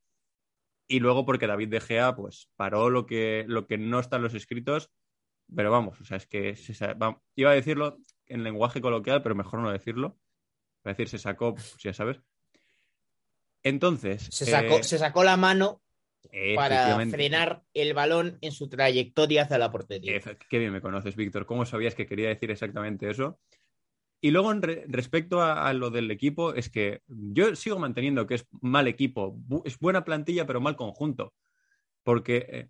Y 0.88 1.00
luego 1.02 1.26
porque 1.26 1.46
David 1.48 1.68
De 1.70 1.82
Gea, 1.82 2.16
pues, 2.16 2.50
paró 2.56 2.90
lo 2.90 3.06
que, 3.06 3.44
lo 3.48 3.68
que 3.68 3.78
no 3.78 4.00
está 4.00 4.16
en 4.16 4.24
los 4.24 4.34
escritos, 4.34 4.90
pero 5.54 5.72
vamos, 5.72 6.00
o 6.00 6.06
sea, 6.06 6.18
es 6.18 6.26
que 6.28 6.56
se 6.56 6.94
va- 6.94 7.22
iba 7.36 7.52
a 7.52 7.56
decirlo 7.56 7.98
en 8.28 8.44
lenguaje 8.44 8.82
coloquial, 8.82 9.22
pero 9.22 9.36
mejor 9.36 9.60
no 9.60 9.72
decirlo. 9.72 10.18
Es 10.84 10.96
decir, 10.96 11.10
se 11.10 11.18
sacó, 11.18 11.56
pues 11.56 11.76
ya 11.84 11.94
sabes. 11.94 12.22
Entonces. 13.64 14.30
Se 14.32 14.46
sacó, 14.46 14.78
eh, 14.80 14.84
se 14.84 14.98
sacó 14.98 15.24
la 15.24 15.38
mano 15.38 15.82
para 16.56 16.96
frenar 17.12 17.64
el 17.74 17.94
balón 17.94 18.38
en 18.42 18.52
su 18.52 18.70
trayectoria 18.70 19.44
hacia 19.44 19.58
la 19.58 19.72
portería. 19.72 20.14
Qué 20.50 20.60
bien 20.60 20.72
me 20.74 20.82
conoces, 20.82 21.16
Víctor. 21.16 21.46
¿Cómo 21.46 21.66
sabías 21.66 21.96
que 21.96 22.06
quería 22.08 22.30
decir 22.30 22.52
exactamente 22.52 23.10
eso? 23.10 23.40
Y 24.22 24.32
luego, 24.32 24.52
re- 24.54 24.84
respecto 24.88 25.42
a, 25.42 25.68
a 25.68 25.74
lo 25.74 25.92
del 25.92 26.12
equipo, 26.12 26.54
es 26.54 26.70
que 26.70 27.02
yo 27.08 27.56
sigo 27.56 27.80
manteniendo 27.80 28.28
que 28.28 28.36
es 28.36 28.48
mal 28.62 28.88
equipo. 28.88 29.34
Bu- 29.34 29.62
es 29.66 29.80
buena 29.80 30.04
plantilla, 30.04 30.46
pero 30.46 30.60
mal 30.60 30.76
conjunto. 30.76 31.34
Porque, 32.04 32.46
eh, 32.50 32.70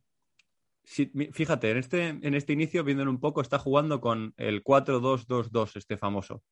si- 0.83 1.11
fíjate, 1.31 1.71
en 1.71 1.77
este, 1.77 2.07
en 2.09 2.33
este 2.35 2.53
inicio, 2.53 2.83
viéndolo 2.83 3.09
un 3.09 3.19
poco, 3.19 3.41
está 3.41 3.57
jugando 3.57 3.99
con 3.99 4.33
el 4.37 4.61
4-2-2-2, 4.63 5.75
este 5.75 5.97
famoso. 5.97 6.43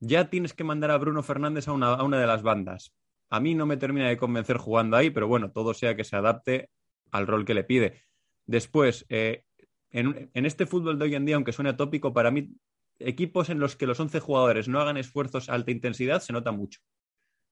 Ya 0.00 0.28
tienes 0.28 0.54
que 0.54 0.64
mandar 0.64 0.90
a 0.90 0.98
Bruno 0.98 1.22
Fernández 1.22 1.68
a 1.68 1.72
una, 1.72 1.94
a 1.94 2.02
una 2.02 2.18
de 2.18 2.26
las 2.26 2.42
bandas. 2.42 2.92
A 3.32 3.40
mí 3.40 3.54
no 3.54 3.64
me 3.64 3.78
termina 3.78 4.10
de 4.10 4.18
convencer 4.18 4.58
jugando 4.58 4.94
ahí, 4.94 5.08
pero 5.08 5.26
bueno, 5.26 5.52
todo 5.52 5.72
sea 5.72 5.96
que 5.96 6.04
se 6.04 6.16
adapte 6.16 6.68
al 7.10 7.26
rol 7.26 7.46
que 7.46 7.54
le 7.54 7.64
pide. 7.64 8.02
Después, 8.44 9.06
eh, 9.08 9.44
en, 9.90 10.30
en 10.34 10.44
este 10.44 10.66
fútbol 10.66 10.98
de 10.98 11.06
hoy 11.06 11.14
en 11.14 11.24
día, 11.24 11.36
aunque 11.36 11.52
suene 11.52 11.70
atópico, 11.70 12.12
para 12.12 12.30
mí, 12.30 12.50
equipos 12.98 13.48
en 13.48 13.58
los 13.58 13.74
que 13.74 13.86
los 13.86 13.98
11 13.98 14.20
jugadores 14.20 14.68
no 14.68 14.80
hagan 14.80 14.98
esfuerzos 14.98 15.48
a 15.48 15.54
alta 15.54 15.70
intensidad 15.70 16.20
se 16.20 16.34
nota 16.34 16.52
mucho. 16.52 16.80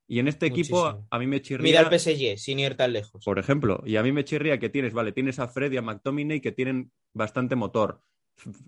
Y 0.07 0.19
en 0.19 0.29
este 0.29 0.47
equipo, 0.47 1.07
a 1.09 1.19
mí 1.19 1.27
me 1.27 1.41
chirría. 1.41 1.81
Mira 1.81 1.89
el 1.89 1.99
PSG, 1.99 2.37
sin 2.37 2.59
ir 2.59 2.77
tan 2.77 2.93
lejos. 2.93 3.25
Por 3.25 3.39
ejemplo, 3.39 3.83
y 3.87 3.97
a 3.97 4.03
mí 4.03 4.13
me 4.13 4.25
chirría 4.25 4.59
que 4.59 4.69
tienes, 4.69 4.93
vale, 4.93 5.13
tienes 5.13 5.39
a 5.39 5.49
Fred 5.49 5.73
y 5.73 5.79
a 5.79 5.83
McTominay 5.83 6.43
que 6.43 6.53
tienen 6.53 6.93
bastante 7.15 7.57
motor. 7.57 8.03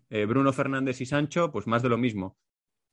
Eh, 0.08 0.24
Bruno 0.24 0.52
Fernández 0.52 1.00
y 1.00 1.06
Sancho, 1.06 1.52
pues 1.52 1.66
más 1.66 1.82
de 1.82 1.88
lo 1.90 1.98
mismo. 1.98 2.38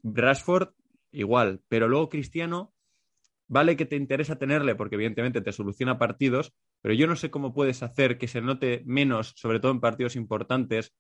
Rashford, 0.04 0.70
igual. 1.12 1.62
Pero 1.70 1.88
luego 1.88 2.10
Cristiano, 2.10 2.74
vale 3.50 3.76
que 3.76 3.86
te 3.86 3.98
interesa 3.98 4.38
tenerle 4.38 4.76
porque 4.76 4.96
evidentemente 4.96 5.42
te 5.42 5.52
soluciona 5.52 5.98
partidos, 5.98 6.54
pero 6.82 6.94
yo 6.94 7.08
no 7.08 7.16
sé 7.16 7.30
cómo 7.30 7.54
puedes 7.54 7.84
hacer 7.84 8.18
que 8.18 8.28
se 8.28 8.42
note 8.42 8.84
menos, 8.86 9.34
sobre 9.36 9.60
todo 9.60 9.72
en 9.72 9.82
partidos 9.82 10.16
importantes, 10.16 10.94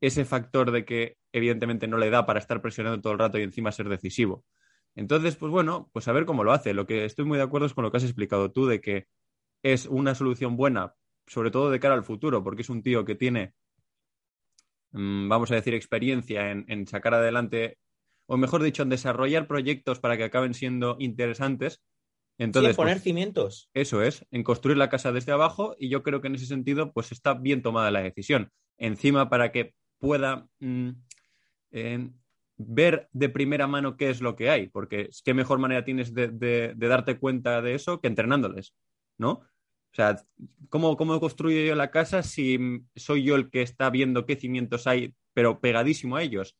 ese 0.00 0.24
factor 0.24 0.72
de 0.72 0.84
que 0.84 1.18
evidentemente 1.32 1.86
no 1.86 1.98
le 1.98 2.10
da 2.10 2.26
para 2.26 2.40
estar 2.40 2.60
presionando 2.60 3.00
todo 3.00 3.12
el 3.12 3.18
rato 3.18 3.38
y 3.38 3.42
encima 3.42 3.70
ser 3.70 3.88
decisivo. 3.88 4.44
Entonces, 4.96 5.36
pues 5.36 5.52
bueno, 5.52 5.90
pues 5.92 6.08
a 6.08 6.12
ver 6.12 6.24
cómo 6.24 6.42
lo 6.42 6.52
hace. 6.52 6.72
Lo 6.72 6.86
que 6.86 7.04
estoy 7.04 7.26
muy 7.26 7.36
de 7.36 7.44
acuerdo 7.44 7.66
es 7.66 7.74
con 7.74 7.84
lo 7.84 7.90
que 7.90 7.98
has 7.98 8.04
explicado 8.04 8.50
tú, 8.50 8.66
de 8.66 8.80
que 8.80 9.06
es 9.62 9.86
una 9.86 10.14
solución 10.14 10.56
buena, 10.56 10.94
sobre 11.26 11.50
todo 11.50 11.70
de 11.70 11.80
cara 11.80 11.94
al 11.94 12.04
futuro, 12.04 12.42
porque 12.42 12.62
es 12.62 12.70
un 12.70 12.82
tío 12.82 13.04
que 13.04 13.14
tiene, 13.14 13.54
mm, 14.92 15.28
vamos 15.28 15.50
a 15.50 15.56
decir, 15.56 15.74
experiencia 15.74 16.50
en, 16.50 16.64
en 16.68 16.86
sacar 16.86 17.14
adelante, 17.14 17.78
o 18.26 18.36
mejor 18.36 18.62
dicho, 18.62 18.82
en 18.82 18.88
desarrollar 18.88 19.46
proyectos 19.46 20.00
para 20.00 20.16
que 20.16 20.24
acaben 20.24 20.54
siendo 20.54 20.96
interesantes. 20.98 21.82
Sí, 22.34 22.38
Entonces, 22.38 22.70
en 22.70 22.76
poner 22.76 22.94
pues, 22.94 23.04
cimientos. 23.04 23.70
eso 23.74 24.02
es, 24.02 24.26
en 24.30 24.42
construir 24.42 24.76
la 24.76 24.88
casa 24.88 25.12
desde 25.12 25.32
abajo 25.32 25.76
y 25.78 25.88
yo 25.88 26.02
creo 26.02 26.20
que 26.20 26.28
en 26.28 26.34
ese 26.36 26.46
sentido 26.46 26.92
pues 26.92 27.12
está 27.12 27.34
bien 27.34 27.62
tomada 27.62 27.90
la 27.90 28.02
decisión. 28.02 28.50
Encima 28.78 29.28
para 29.30 29.52
que 29.52 29.74
pueda 29.98 30.48
mm, 30.60 30.90
eh, 31.72 32.10
ver 32.56 33.08
de 33.12 33.28
primera 33.28 33.66
mano 33.66 33.96
qué 33.96 34.10
es 34.10 34.20
lo 34.20 34.36
que 34.36 34.50
hay, 34.50 34.68
porque 34.68 35.10
qué 35.24 35.34
mejor 35.34 35.58
manera 35.58 35.84
tienes 35.84 36.14
de, 36.14 36.28
de- 36.28 36.72
de 36.76 36.88
darte 36.88 37.18
cuenta 37.18 37.62
de 37.62 37.74
eso 37.74 38.00
que 38.00 38.08
entrenándoles, 38.08 38.74
¿no? 39.18 39.30
O 39.32 39.96
sea, 39.96 40.16
¿cómo, 40.68 40.96
¿cómo 40.96 41.20
construyo 41.20 41.60
yo 41.64 41.74
la 41.76 41.90
casa 41.92 42.22
si 42.22 42.58
soy 42.96 43.22
yo 43.24 43.36
el 43.36 43.50
que 43.50 43.62
está 43.62 43.90
viendo 43.90 44.26
qué 44.26 44.36
cimientos 44.36 44.86
hay, 44.88 45.14
pero 45.34 45.60
pegadísimo 45.60 46.16
a 46.16 46.22
ellos? 46.22 46.56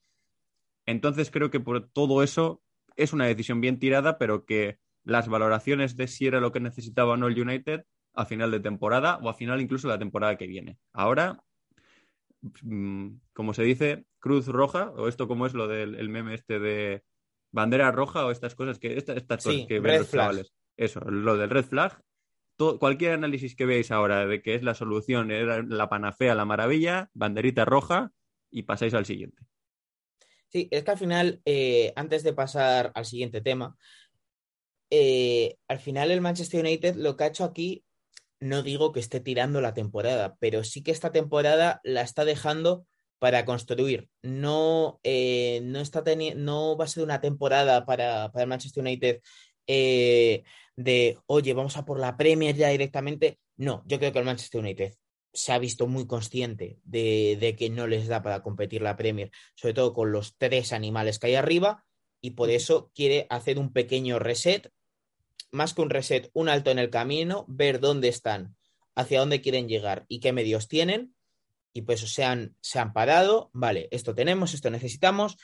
Entonces 0.87 1.31
creo 1.31 1.51
que 1.51 1.61
por 1.61 1.89
todo 1.89 2.23
eso 2.23 2.63
es 2.97 3.13
una 3.13 3.27
decisión 3.27 3.61
bien 3.61 3.79
tirada, 3.79 4.19
pero 4.19 4.45
que 4.45 4.79
las 5.03 5.29
valoraciones 5.29 5.97
de 5.97 6.07
si 6.09 6.27
era 6.27 6.41
lo 6.41 6.53
que 6.53 6.61
necesitaba 6.61 7.13
o 7.13 7.17
no 7.17 7.27
el 7.27 7.41
United 7.41 7.85
a 8.15 8.25
final 8.27 8.51
de 8.51 8.61
temporada 8.61 9.19
o 9.23 9.29
a 9.29 9.35
final 9.35 9.61
incluso 9.61 9.89
de 9.89 9.95
la 9.95 9.99
temporada 9.99 10.37
que 10.37 10.47
viene. 10.47 10.79
Ahora, 10.93 11.43
mm, 12.63 13.09
como 13.33 13.55
se 13.55 13.63
dice, 13.63 14.07
cruz 14.19 14.47
roja, 14.47 14.91
o 14.91 15.09
esto 15.09 15.29
como 15.29 15.47
es 15.47 15.55
lo 15.55 15.67
del 15.69 15.95
el 15.97 16.09
meme 16.09 16.35
este 16.35 16.59
de 16.59 17.05
bandera 17.51 17.91
roja 17.93 18.25
o 18.27 18.31
estas 18.31 18.55
cosas 18.55 18.79
que, 18.79 18.97
esta- 18.97 19.15
estas 19.15 19.43
Sí, 19.43 19.51
cosas 19.51 19.67
que 19.67 19.81
ven 19.81 19.99
los 19.99 20.11
chavales. 20.11 20.53
Eso, 20.77 21.01
lo 21.01 21.37
del 21.37 21.51
red 21.51 21.65
flag. 21.65 22.01
Cualquier 22.79 23.13
análisis 23.13 23.57
que 23.57 23.67
veáis 23.67 23.91
ahora 23.91 24.27
de 24.27 24.41
que 24.41 24.55
es 24.55 24.63
la 24.63 24.75
solución, 24.75 25.31
era 25.31 25.63
la 25.63 25.89
panacea, 25.89 26.35
la 26.35 26.45
maravilla, 26.45 27.11
banderita 27.13 27.65
roja 27.65 28.13
y 28.51 28.63
pasáis 28.63 28.95
al 28.95 29.07
siguiente. 29.07 29.43
Sí, 30.55 30.69
es 30.71 30.85
que 30.85 30.91
al 30.93 30.99
final, 30.99 31.43
eh, 31.47 31.93
antes 31.97 32.23
de 32.23 32.33
pasar 32.33 32.93
al 32.95 33.05
siguiente 33.07 33.41
tema, 33.41 33.77
eh, 34.89 35.57
al 35.67 35.81
final 35.81 36.13
el 36.13 36.21
Manchester 36.21 36.61
United 36.61 36.95
lo 36.95 37.17
que 37.17 37.25
ha 37.25 37.27
hecho 37.27 37.43
aquí, 37.43 37.85
no 38.39 38.63
digo 38.63 38.93
que 38.93 39.01
esté 39.01 39.19
tirando 39.19 39.61
la 39.61 39.75
temporada, 39.75 40.37
pero 40.39 40.63
sí 40.63 40.85
que 40.85 40.93
esta 40.93 41.11
temporada 41.11 41.81
la 41.83 42.03
está 42.03 42.25
dejando 42.25 42.87
para 43.19 43.45
construir. 43.45 44.09
No, 44.23 45.01
eh, 45.03 45.61
no, 45.65 45.81
está 45.81 46.05
no 46.37 46.77
va 46.77 46.85
a 46.85 46.89
ser 46.89 47.03
una 47.03 47.21
temporada 47.21 47.85
para, 47.85 48.31
para 48.31 48.45
el 48.45 48.49
Manchester 48.49 48.83
United 48.83 49.23
de, 50.77 51.19
oye, 51.27 51.53
vamos 51.55 51.77
a 51.77 51.85
por 51.85 51.99
la 51.99 52.17
Premier 52.17 52.55
ya 52.55 52.69
directamente. 52.69 53.41
No, 53.57 53.83
yo 53.87 53.99
creo 53.99 54.13
que 54.13 54.21
el 54.21 54.25
Manchester 54.25 54.61
United 54.61 54.95
se 55.35 55.53
ha 55.53 55.59
visto 55.59 55.87
muy 55.87 56.07
consciente 56.07 56.79
de, 56.85 57.37
de 57.39 57.57
que 57.57 57.69
no 57.69 57.87
les 57.87 58.07
da 58.07 58.23
para 58.23 58.43
competir 58.43 58.81
la 58.81 58.97
Premier 58.97 59.31
sobre 59.55 59.75
todo 59.75 59.93
con 59.93 60.13
los 60.13 60.37
tres 60.39 60.73
animales 60.73 61.19
que 61.19 61.27
hay 61.27 61.35
arriba, 61.35 61.85
y 62.21 62.31
por 62.31 62.49
eso 62.49 62.91
quiere 62.95 63.27
hacer 63.29 63.59
un 63.59 63.73
pequeño 63.73 64.19
reset, 64.19 64.71
más 65.51 65.75
que 65.75 65.83
un 65.83 65.91
reset, 65.91 66.31
un 66.33 66.49
alto 66.49 66.71
en 66.71 66.79
el 66.79 66.89
camino, 66.89 67.45
ver 67.49 67.81
dónde 67.81 68.09
están, 68.09 68.57
hacia 68.95 69.21
dónde 69.21 69.43
quieren 69.43 69.69
llegar 69.69 70.07
y 70.09 70.21
qué 70.21 70.33
medios 70.33 70.67
tienen, 70.67 71.15
y 71.75 71.83
pues 71.83 72.01
se 72.01 72.25
han, 72.25 72.57
se 72.61 72.79
han 72.79 72.93
parado, 72.93 73.51
vale, 73.53 73.89
esto 73.91 74.15
tenemos, 74.15 74.55
esto 74.55 74.71
necesitamos, 74.71 75.37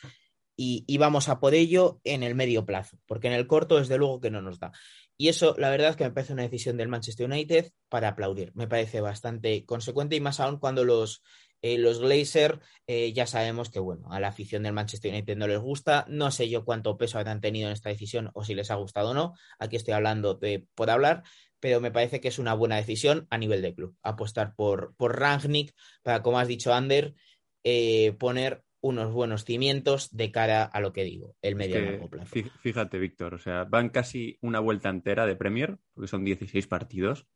y, 0.56 0.84
y 0.86 0.96
vamos 0.98 1.28
a 1.28 1.40
por 1.40 1.54
ello 1.54 2.00
en 2.04 2.22
el 2.22 2.34
medio 2.34 2.64
plazo, 2.64 2.98
porque 3.06 3.26
en 3.26 3.34
el 3.34 3.46
corto 3.46 3.78
desde 3.78 3.98
luego 3.98 4.20
que 4.20 4.30
no 4.30 4.40
nos 4.40 4.58
da. 4.58 4.72
Y 5.20 5.28
eso, 5.28 5.54
la 5.58 5.68
verdad 5.68 5.90
es 5.90 5.96
que 5.96 6.04
me 6.04 6.12
parece 6.12 6.32
una 6.32 6.44
decisión 6.44 6.78
del 6.78 6.88
Manchester 6.88 7.26
United 7.26 7.72
para 7.90 8.08
aplaudir. 8.08 8.52
Me 8.54 8.66
parece 8.66 9.02
bastante 9.02 9.66
consecuente 9.66 10.16
y 10.16 10.20
más 10.20 10.40
aún 10.40 10.56
cuando 10.56 10.82
los, 10.82 11.22
eh, 11.60 11.76
los 11.76 11.98
Glazer 11.98 12.58
eh, 12.86 13.12
ya 13.12 13.26
sabemos 13.26 13.68
que, 13.68 13.80
bueno, 13.80 14.10
a 14.10 14.18
la 14.18 14.28
afición 14.28 14.62
del 14.62 14.72
Manchester 14.72 15.12
United 15.12 15.36
no 15.36 15.46
les 15.46 15.58
gusta. 15.58 16.06
No 16.08 16.30
sé 16.30 16.48
yo 16.48 16.64
cuánto 16.64 16.96
peso 16.96 17.18
habrán 17.18 17.42
tenido 17.42 17.66
en 17.66 17.74
esta 17.74 17.90
decisión 17.90 18.30
o 18.32 18.44
si 18.44 18.54
les 18.54 18.70
ha 18.70 18.76
gustado 18.76 19.10
o 19.10 19.14
no. 19.14 19.34
Aquí 19.58 19.76
estoy 19.76 19.92
hablando 19.92 20.36
de, 20.36 20.66
por 20.74 20.88
hablar, 20.88 21.22
pero 21.58 21.82
me 21.82 21.90
parece 21.90 22.22
que 22.22 22.28
es 22.28 22.38
una 22.38 22.54
buena 22.54 22.76
decisión 22.76 23.26
a 23.28 23.36
nivel 23.36 23.60
de 23.60 23.74
club. 23.74 23.94
Apostar 24.02 24.54
por, 24.54 24.94
por 24.96 25.20
Rangnick 25.20 25.74
para, 26.02 26.22
como 26.22 26.38
has 26.38 26.48
dicho, 26.48 26.72
Ander, 26.72 27.14
eh, 27.62 28.12
poner 28.18 28.64
unos 28.82 29.12
buenos 29.12 29.44
cimientos 29.44 30.14
de 30.16 30.32
cara 30.32 30.64
a 30.64 30.80
lo 30.80 30.92
que 30.92 31.04
digo, 31.04 31.34
el 31.42 31.54
medio 31.56 31.78
y 31.80 31.84
largo 31.84 32.08
plazo. 32.08 32.34
fí- 32.34 32.50
fíjate, 32.60 32.98
Víctor, 32.98 33.34
o 33.34 33.38
sea, 33.38 33.64
van 33.64 33.90
casi 33.90 34.38
una 34.40 34.60
vuelta 34.60 34.88
entera 34.88 35.26
de 35.26 35.36
Premier, 35.36 35.78
porque 35.94 36.08
son 36.08 36.24
16 36.24 36.66
partidos, 36.66 37.26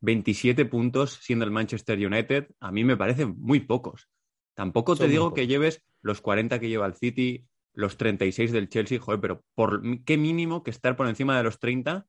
27 0.00 0.64
puntos 0.64 1.12
siendo 1.22 1.44
el 1.44 1.50
Manchester 1.52 1.98
United, 2.04 2.48
a 2.60 2.72
mí 2.72 2.82
me 2.84 2.96
parecen 2.96 3.36
muy 3.38 3.60
pocos. 3.60 4.08
Tampoco 4.54 4.94
te 4.94 5.04
Son 5.04 5.10
digo 5.10 5.32
que 5.34 5.46
lleves 5.46 5.82
los 6.02 6.20
40 6.20 6.58
que 6.58 6.68
lleva 6.68 6.86
el 6.86 6.94
City, 6.94 7.46
los 7.72 7.96
36 7.96 8.52
del 8.52 8.68
Chelsea, 8.68 8.98
joder, 8.98 9.20
pero 9.20 9.44
por 9.54 9.82
qué 10.04 10.18
mínimo 10.18 10.62
que 10.62 10.70
estar 10.72 10.96
por 10.96 11.06
encima 11.06 11.36
de 11.38 11.44
los 11.44 11.58
30, 11.58 12.06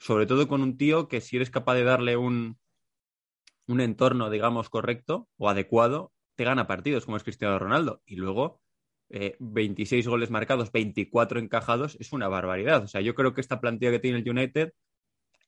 sobre 0.00 0.26
todo 0.26 0.48
con 0.48 0.62
un 0.62 0.76
tío 0.76 1.08
que 1.08 1.20
si 1.20 1.36
eres 1.36 1.50
capaz 1.50 1.74
de 1.76 1.84
darle 1.84 2.16
un, 2.16 2.58
un 3.66 3.80
entorno, 3.80 4.30
digamos, 4.30 4.68
correcto 4.70 5.28
o 5.36 5.48
adecuado, 5.48 6.12
te 6.38 6.44
gana 6.44 6.68
partidos, 6.68 7.04
como 7.04 7.16
es 7.16 7.24
Cristiano 7.24 7.58
Ronaldo. 7.58 8.00
Y 8.06 8.14
luego, 8.14 8.60
eh, 9.08 9.34
26 9.40 10.06
goles 10.06 10.30
marcados, 10.30 10.70
24 10.70 11.40
encajados, 11.40 11.96
es 11.98 12.12
una 12.12 12.28
barbaridad. 12.28 12.84
O 12.84 12.86
sea, 12.86 13.00
yo 13.00 13.16
creo 13.16 13.34
que 13.34 13.40
esta 13.40 13.60
plantilla 13.60 13.90
que 13.90 13.98
tiene 13.98 14.18
el 14.18 14.30
United, 14.30 14.72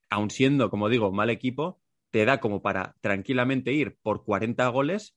aun 0.08 0.30
siendo, 0.30 0.68
como 0.68 0.88
digo, 0.88 1.12
mal 1.12 1.30
equipo, 1.30 1.80
te 2.10 2.24
da 2.24 2.40
como 2.40 2.60
para 2.60 2.96
tranquilamente 3.02 3.72
ir 3.72 3.98
por 4.02 4.24
40 4.24 4.66
goles 4.66 5.16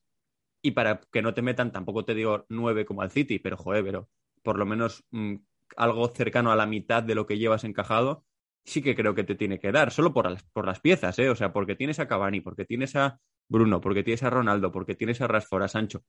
y 0.62 0.70
para 0.70 1.00
que 1.10 1.22
no 1.22 1.34
te 1.34 1.42
metan, 1.42 1.72
tampoco 1.72 2.04
te 2.04 2.14
digo 2.14 2.46
9 2.48 2.84
como 2.84 3.02
al 3.02 3.10
City, 3.10 3.40
pero 3.40 3.56
joder, 3.56 3.84
pero 3.84 4.08
por 4.44 4.60
lo 4.60 4.66
menos 4.66 5.04
mm, 5.10 5.34
algo 5.76 6.06
cercano 6.14 6.52
a 6.52 6.56
la 6.56 6.66
mitad 6.66 7.02
de 7.02 7.16
lo 7.16 7.26
que 7.26 7.36
llevas 7.36 7.64
encajado, 7.64 8.24
sí 8.64 8.82
que 8.82 8.94
creo 8.96 9.14
que 9.14 9.24
te 9.24 9.34
tiene 9.34 9.58
que 9.58 9.72
dar, 9.72 9.90
solo 9.92 10.12
por 10.12 10.30
las, 10.30 10.42
por 10.44 10.66
las 10.66 10.80
piezas, 10.80 11.18
¿eh? 11.18 11.30
O 11.30 11.36
sea, 11.36 11.52
porque 11.52 11.76
tienes 11.76 11.98
a 11.98 12.08
Cavani, 12.08 12.40
porque 12.40 12.64
tienes 12.64 12.96
a 12.96 13.20
Bruno, 13.48 13.80
porque 13.80 14.02
tienes 14.02 14.22
a 14.22 14.30
Ronaldo, 14.30 14.72
porque 14.72 14.94
tienes 14.94 15.20
a 15.20 15.28
Rashford, 15.28 15.62
a 15.64 15.68
Sancho. 15.68 16.02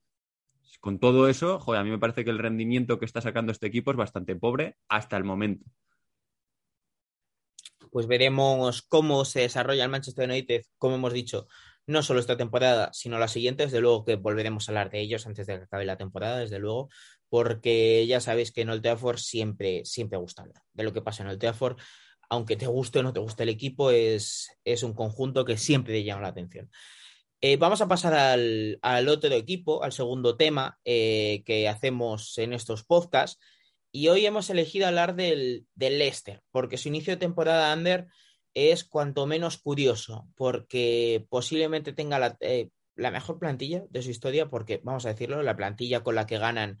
Con 0.80 0.98
todo 0.98 1.28
eso, 1.28 1.58
joder, 1.60 1.80
a 1.80 1.84
mí 1.84 1.90
me 1.90 1.98
parece 1.98 2.24
que 2.24 2.30
el 2.30 2.38
rendimiento 2.38 2.98
que 2.98 3.04
está 3.06 3.20
sacando 3.20 3.52
este 3.52 3.66
equipo 3.66 3.90
es 3.90 3.96
bastante 3.96 4.36
pobre 4.36 4.76
hasta 4.88 5.16
el 5.16 5.24
momento. 5.24 5.66
pues 7.90 8.06
veremos 8.06 8.82
cómo 8.82 9.24
se 9.24 9.40
desarrolla 9.40 9.84
el 9.84 9.90
Manchester 9.90 10.28
United, 10.28 10.64
como 10.76 10.96
hemos 10.96 11.14
dicho, 11.14 11.48
no 11.86 12.02
solo 12.02 12.20
esta 12.20 12.36
temporada, 12.36 12.90
sino 12.92 13.18
la 13.18 13.26
siguiente. 13.26 13.64
Desde 13.64 13.80
luego 13.80 14.04
que 14.04 14.16
volveremos 14.16 14.68
a 14.68 14.72
hablar 14.72 14.90
de 14.90 15.00
ellos 15.00 15.26
antes 15.26 15.46
de 15.46 15.56
que 15.56 15.64
acabe 15.64 15.86
la 15.86 15.96
temporada, 15.96 16.38
desde 16.38 16.58
luego, 16.58 16.90
porque 17.30 18.06
ya 18.06 18.20
sabéis 18.20 18.52
que 18.52 18.62
en 18.62 18.68
Old 18.70 18.82
Trafford 18.82 19.16
siempre, 19.16 19.82
siempre 19.86 20.18
gusta 20.18 20.42
hablar 20.42 20.62
de 20.74 20.84
lo 20.84 20.92
que 20.92 21.00
pasa 21.00 21.22
en 21.22 21.30
Old 21.30 21.40
Trafford. 21.40 21.78
Aunque 22.28 22.56
te 22.56 22.66
guste 22.66 22.98
o 22.98 23.02
no 23.02 23.12
te 23.12 23.20
guste 23.20 23.44
el 23.44 23.48
equipo, 23.48 23.90
es, 23.90 24.50
es 24.64 24.82
un 24.82 24.94
conjunto 24.94 25.44
que 25.44 25.56
siempre 25.56 25.94
te 25.94 26.04
llama 26.04 26.22
la 26.22 26.28
atención. 26.28 26.70
Eh, 27.42 27.58
vamos 27.58 27.82
a 27.82 27.88
pasar 27.88 28.14
al, 28.14 28.78
al, 28.80 29.08
otro 29.08 29.32
equipo, 29.34 29.82
al 29.82 29.92
segundo 29.92 30.36
tema 30.36 30.78
eh, 30.84 31.42
que 31.44 31.68
hacemos 31.68 32.38
en 32.38 32.52
estos 32.52 32.82
podcasts. 32.82 33.38
Y 33.92 34.08
hoy 34.08 34.24
hemos 34.26 34.48
elegido 34.50 34.86
hablar 34.86 35.14
del, 35.14 35.66
del 35.74 35.98
Leicester, 35.98 36.42
porque 36.50 36.78
su 36.78 36.88
inicio 36.88 37.12
de 37.12 37.18
temporada 37.18 37.74
under 37.74 38.06
es 38.54 38.84
cuanto 38.84 39.26
menos 39.26 39.58
curioso, 39.58 40.26
porque 40.34 41.26
posiblemente 41.28 41.92
tenga 41.92 42.18
la, 42.18 42.36
eh, 42.40 42.70
la, 42.94 43.10
mejor 43.10 43.38
plantilla 43.38 43.84
de 43.90 44.02
su 44.02 44.10
historia, 44.10 44.48
porque 44.48 44.80
vamos 44.82 45.04
a 45.04 45.10
decirlo, 45.10 45.42
la 45.42 45.56
plantilla 45.56 46.02
con 46.02 46.14
la 46.14 46.26
que 46.26 46.38
ganan 46.38 46.78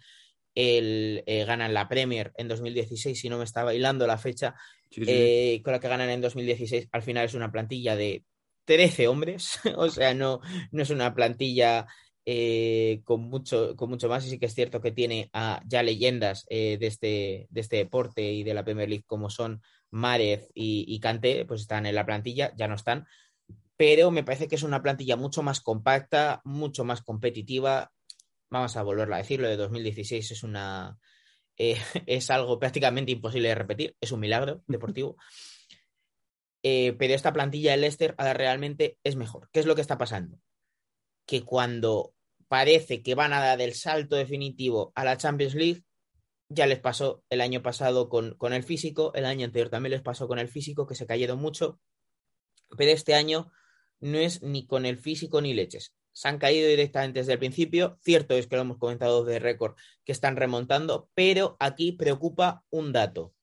el 0.54 1.22
ganan 1.46 1.74
la 1.74 1.86
Premier 1.86 2.32
en 2.38 2.48
2016, 2.48 3.20
si 3.20 3.28
no 3.28 3.36
me 3.36 3.44
está 3.44 3.62
bailando 3.62 4.06
la 4.06 4.16
fecha, 4.16 4.54
Eh, 4.90 5.60
con 5.64 5.72
la 5.72 5.80
que 5.80 5.88
ganan 5.88 6.10
en 6.10 6.20
2016, 6.20 6.88
al 6.92 7.02
final 7.02 7.24
es 7.24 7.34
una 7.34 7.52
plantilla 7.52 7.96
de 7.96 8.24
13 8.64 9.08
hombres, 9.08 9.58
o 9.76 9.88
sea, 9.88 10.14
no, 10.14 10.40
no 10.70 10.82
es 10.82 10.90
una 10.90 11.14
plantilla 11.14 11.86
eh, 12.24 13.02
con, 13.04 13.22
mucho, 13.22 13.76
con 13.76 13.90
mucho 13.90 14.08
más, 14.08 14.26
y 14.26 14.30
sí 14.30 14.38
que 14.38 14.46
es 14.46 14.54
cierto 14.54 14.80
que 14.80 14.92
tiene 14.92 15.30
a 15.32 15.62
ya 15.66 15.82
leyendas 15.82 16.46
eh, 16.48 16.76
de, 16.78 16.86
este, 16.86 17.46
de 17.50 17.60
este 17.60 17.76
deporte 17.76 18.22
y 18.22 18.42
de 18.42 18.54
la 18.54 18.64
Premier 18.64 18.88
League 18.88 19.04
como 19.06 19.30
son 19.30 19.62
Márez 19.90 20.48
y, 20.54 20.84
y 20.88 21.44
pues 21.44 21.60
están 21.60 21.86
en 21.86 21.94
la 21.94 22.06
plantilla, 22.06 22.52
ya 22.56 22.68
no 22.68 22.74
están, 22.74 23.06
pero 23.76 24.10
me 24.10 24.24
parece 24.24 24.48
que 24.48 24.56
es 24.56 24.62
una 24.62 24.82
plantilla 24.82 25.16
mucho 25.16 25.42
más 25.42 25.60
compacta, 25.60 26.40
mucho 26.44 26.84
más 26.84 27.02
competitiva. 27.02 27.92
Vamos 28.48 28.76
a 28.76 28.82
volverlo 28.82 29.14
a 29.14 29.18
decir, 29.18 29.40
lo 29.40 29.48
de 29.48 29.56
2016 29.56 30.30
es 30.30 30.42
una 30.42 30.98
eh, 31.56 31.78
es 32.06 32.30
algo 32.30 32.58
prácticamente 32.58 33.12
imposible 33.12 33.48
de 33.48 33.54
repetir, 33.54 33.96
es 34.00 34.12
un 34.12 34.20
milagro 34.20 34.62
deportivo. 34.66 35.16
Eh, 36.62 36.94
pero 36.98 37.14
esta 37.14 37.32
plantilla 37.32 37.72
del 37.72 37.82
Leicester 37.82 38.14
ahora 38.18 38.34
realmente 38.34 38.98
es 39.04 39.14
mejor. 39.14 39.48
¿Qué 39.52 39.60
es 39.60 39.66
lo 39.66 39.74
que 39.74 39.80
está 39.80 39.98
pasando? 39.98 40.40
Que 41.24 41.42
cuando 41.42 42.14
parece 42.48 43.02
que 43.02 43.14
van 43.14 43.32
a 43.32 43.40
dar 43.40 43.60
el 43.60 43.74
salto 43.74 44.16
definitivo 44.16 44.92
a 44.94 45.04
la 45.04 45.16
Champions 45.16 45.54
League, 45.54 45.84
ya 46.48 46.66
les 46.66 46.78
pasó 46.78 47.24
el 47.28 47.40
año 47.40 47.62
pasado 47.62 48.08
con, 48.08 48.34
con 48.34 48.52
el 48.52 48.62
físico, 48.62 49.12
el 49.14 49.26
año 49.26 49.44
anterior 49.44 49.68
también 49.68 49.92
les 49.92 50.02
pasó 50.02 50.28
con 50.28 50.38
el 50.38 50.48
físico, 50.48 50.86
que 50.86 50.94
se 50.94 51.06
cayeron 51.06 51.38
mucho, 51.38 51.80
pero 52.76 52.90
este 52.90 53.14
año 53.14 53.50
no 54.00 54.18
es 54.18 54.42
ni 54.42 54.66
con 54.66 54.86
el 54.86 54.98
físico 54.98 55.40
ni 55.40 55.54
leches. 55.54 55.94
Se 56.16 56.28
han 56.28 56.38
caído 56.38 56.66
directamente 56.66 57.18
desde 57.20 57.34
el 57.34 57.38
principio. 57.38 57.98
Cierto 58.02 58.32
es 58.32 58.46
que 58.46 58.56
lo 58.56 58.62
hemos 58.62 58.78
comentado 58.78 59.22
de 59.22 59.38
récord 59.38 59.76
que 60.02 60.12
están 60.12 60.36
remontando, 60.36 61.10
pero 61.12 61.58
aquí 61.60 61.92
preocupa 61.92 62.64
un 62.70 62.90
dato. 62.90 63.34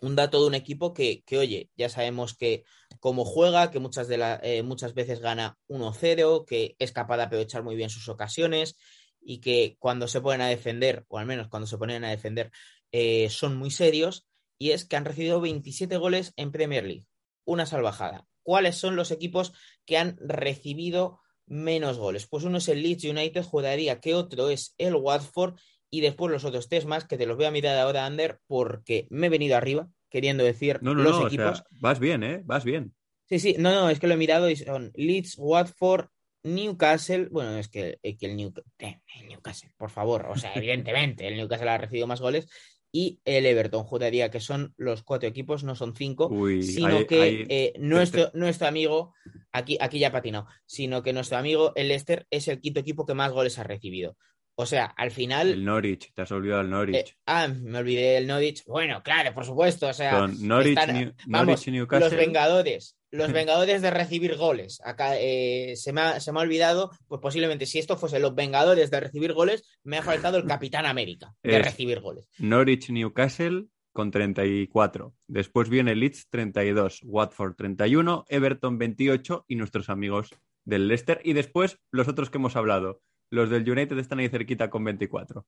Un 0.00 0.16
dato 0.16 0.40
de 0.40 0.46
un 0.46 0.54
equipo 0.54 0.94
que, 0.94 1.22
oye, 1.32 1.68
ya 1.76 1.90
sabemos 1.90 2.34
que 2.34 2.64
como 3.00 3.26
juega, 3.26 3.70
que 3.70 3.80
muchas, 3.80 4.08
de 4.08 4.16
la, 4.16 4.40
eh, 4.42 4.62
muchas 4.62 4.94
veces 4.94 5.20
gana 5.20 5.58
1-0, 5.68 6.46
que 6.46 6.74
es 6.78 6.90
capaz 6.90 7.18
de 7.18 7.24
aprovechar 7.24 7.62
muy 7.62 7.76
bien 7.76 7.90
sus 7.90 8.08
ocasiones 8.08 8.76
y 9.20 9.42
que 9.42 9.76
cuando 9.78 10.08
se 10.08 10.22
ponen 10.22 10.40
a 10.40 10.48
defender, 10.48 11.04
o 11.08 11.18
al 11.18 11.26
menos 11.26 11.48
cuando 11.48 11.66
se 11.66 11.76
ponen 11.76 12.02
a 12.04 12.08
defender, 12.08 12.50
eh, 12.92 13.28
son 13.28 13.58
muy 13.58 13.70
serios. 13.70 14.26
Y 14.56 14.70
es 14.70 14.86
que 14.86 14.96
han 14.96 15.04
recibido 15.04 15.42
27 15.42 15.98
goles 15.98 16.32
en 16.36 16.50
Premier 16.50 16.82
League. 16.82 17.04
Una 17.44 17.66
salvajada. 17.66 18.26
¿Cuáles 18.42 18.76
son 18.76 18.96
los 18.96 19.10
equipos 19.10 19.52
que 19.84 19.98
han 19.98 20.16
recibido 20.18 21.20
menos 21.50 21.98
goles? 21.98 22.26
Pues 22.26 22.44
uno 22.44 22.58
es 22.58 22.68
el 22.68 22.82
Leeds 22.82 23.04
United, 23.04 23.42
jugaría 23.42 24.00
que 24.00 24.14
otro 24.14 24.48
es 24.48 24.74
el 24.78 24.94
Watford 24.94 25.58
y 25.90 26.00
después 26.00 26.30
los 26.32 26.44
otros 26.44 26.68
tres 26.68 26.86
más 26.86 27.04
que 27.04 27.18
te 27.18 27.26
los 27.26 27.36
voy 27.36 27.46
a 27.46 27.50
mirar 27.50 27.76
ahora, 27.76 28.06
Ander, 28.06 28.38
porque 28.46 29.06
me 29.10 29.26
he 29.26 29.30
venido 29.30 29.56
arriba, 29.56 29.88
queriendo 30.08 30.44
decir 30.44 30.78
No, 30.80 30.94
no, 30.94 31.02
los 31.02 31.18
no, 31.18 31.24
o 31.24 31.26
equipos. 31.26 31.58
sea, 31.58 31.66
vas 31.72 31.98
bien, 31.98 32.22
¿eh? 32.22 32.42
Vas 32.44 32.64
bien. 32.64 32.94
Sí, 33.28 33.38
sí, 33.38 33.56
no, 33.58 33.72
no, 33.72 33.90
es 33.90 34.00
que 34.00 34.06
lo 34.06 34.14
he 34.14 34.16
mirado 34.16 34.48
y 34.48 34.56
son 34.56 34.92
Leeds, 34.94 35.34
Watford, 35.38 36.06
Newcastle. 36.42 37.28
Bueno, 37.30 37.58
es 37.58 37.68
que, 37.68 37.98
eh, 38.02 38.16
que 38.16 38.26
el, 38.26 38.52
eh, 38.78 39.00
el 39.20 39.28
Newcastle, 39.28 39.72
por 39.76 39.90
favor, 39.90 40.26
o 40.28 40.36
sea, 40.36 40.52
evidentemente, 40.54 41.26
el 41.28 41.36
Newcastle 41.36 41.68
ha 41.68 41.78
recibido 41.78 42.06
más 42.06 42.20
goles. 42.20 42.48
Y 42.92 43.20
el 43.24 43.46
Everton, 43.46 43.84
juraría 43.84 44.30
que 44.30 44.40
son 44.40 44.74
los 44.76 45.02
cuatro 45.04 45.28
equipos, 45.28 45.62
no 45.62 45.74
son 45.76 45.94
cinco, 45.94 46.26
Uy, 46.28 46.62
sino 46.62 46.98
hay- 46.98 47.06
que 47.06 47.22
hay- 47.22 47.46
eh, 47.48 47.72
nuestro, 47.78 48.30
nuestro 48.34 48.66
amigo, 48.66 49.14
aquí, 49.52 49.78
aquí 49.80 49.98
ya 50.00 50.08
ha 50.08 50.12
patinado, 50.12 50.46
sino 50.66 51.02
que 51.02 51.12
nuestro 51.12 51.38
amigo, 51.38 51.72
el 51.76 51.88
Leicester, 51.88 52.26
es 52.30 52.48
el 52.48 52.60
quinto 52.60 52.80
equipo 52.80 53.06
que 53.06 53.14
más 53.14 53.30
goles 53.30 53.58
ha 53.58 53.62
recibido. 53.64 54.16
O 54.56 54.66
sea, 54.66 54.84
al 54.86 55.10
final. 55.10 55.48
El 55.52 55.64
Norwich, 55.64 56.12
te 56.12 56.22
has 56.22 56.32
olvidado 56.32 56.60
el 56.62 56.66
eh, 56.66 56.70
Norwich. 56.70 57.16
ah, 57.26 57.48
me 57.48 57.78
olvidé 57.78 58.18
el 58.18 58.26
Norwich. 58.26 58.64
Bueno, 58.66 59.02
claro, 59.02 59.32
por 59.32 59.44
supuesto. 59.46 59.86
O 59.88 59.92
sea, 59.94 60.26
Norwich, 60.26 60.76
están- 60.78 60.94
New- 60.96 61.12
vamos, 61.26 61.46
Norwich 61.46 61.68
y 61.68 61.70
los 61.70 61.78
Newcastle. 61.78 62.16
Vengadores. 62.18 62.96
Los 63.12 63.32
Vengadores 63.32 63.82
de 63.82 63.90
recibir 63.90 64.36
goles. 64.36 64.80
Acá 64.84 65.18
eh, 65.18 65.74
se, 65.76 65.92
me 65.92 66.00
ha, 66.00 66.20
se 66.20 66.30
me 66.32 66.38
ha 66.38 66.42
olvidado, 66.42 66.90
pues 67.08 67.20
posiblemente 67.20 67.66
si 67.66 67.78
esto 67.78 67.96
fuese 67.96 68.20
los 68.20 68.34
Vengadores 68.34 68.90
de 68.90 69.00
recibir 69.00 69.32
goles, 69.32 69.64
me 69.82 69.98
ha 69.98 70.02
faltado 70.02 70.38
el 70.38 70.46
Capitán 70.46 70.86
América 70.86 71.34
de 71.42 71.56
Es- 71.58 71.64
recibir 71.64 72.00
goles. 72.00 72.28
Norwich, 72.38 72.90
Newcastle 72.90 73.66
con 73.92 74.12
34. 74.12 75.12
Después 75.26 75.68
viene 75.68 75.96
Leeds 75.96 76.28
32, 76.30 77.00
Watford 77.02 77.56
31, 77.56 78.24
Everton 78.28 78.78
28 78.78 79.44
y 79.48 79.56
nuestros 79.56 79.88
amigos 79.90 80.30
del 80.64 80.86
Leicester. 80.86 81.20
Y 81.24 81.32
después 81.32 81.78
los 81.90 82.06
otros 82.06 82.30
que 82.30 82.38
hemos 82.38 82.54
hablado. 82.54 83.00
Los 83.32 83.50
del 83.50 83.68
United 83.68 83.98
están 83.98 84.20
ahí 84.20 84.28
cerquita 84.28 84.70
con 84.70 84.84
24. 84.84 85.46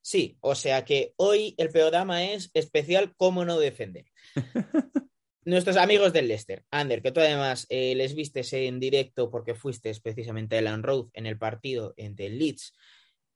Sí, 0.00 0.36
o 0.40 0.54
sea 0.54 0.84
que 0.84 1.12
hoy 1.16 1.54
el 1.58 1.70
programa 1.70 2.22
es 2.24 2.50
especial 2.54 3.14
cómo 3.16 3.44
no 3.44 3.58
defender. 3.58 4.06
Nuestros 5.46 5.76
amigos 5.76 6.12
del 6.12 6.26
Leicester, 6.26 6.64
Ander, 6.72 7.00
que 7.02 7.12
tú 7.12 7.20
además 7.20 7.68
eh, 7.70 7.94
les 7.94 8.16
vistes 8.16 8.52
en 8.52 8.80
directo 8.80 9.30
porque 9.30 9.54
fuiste 9.54 9.92
precisamente 10.02 10.56
a 10.56 10.58
Ellen 10.58 10.82
Road 10.82 11.06
en 11.12 11.24
el 11.24 11.38
partido 11.38 11.94
entre 11.96 12.26
el 12.26 12.40
Leeds 12.40 12.74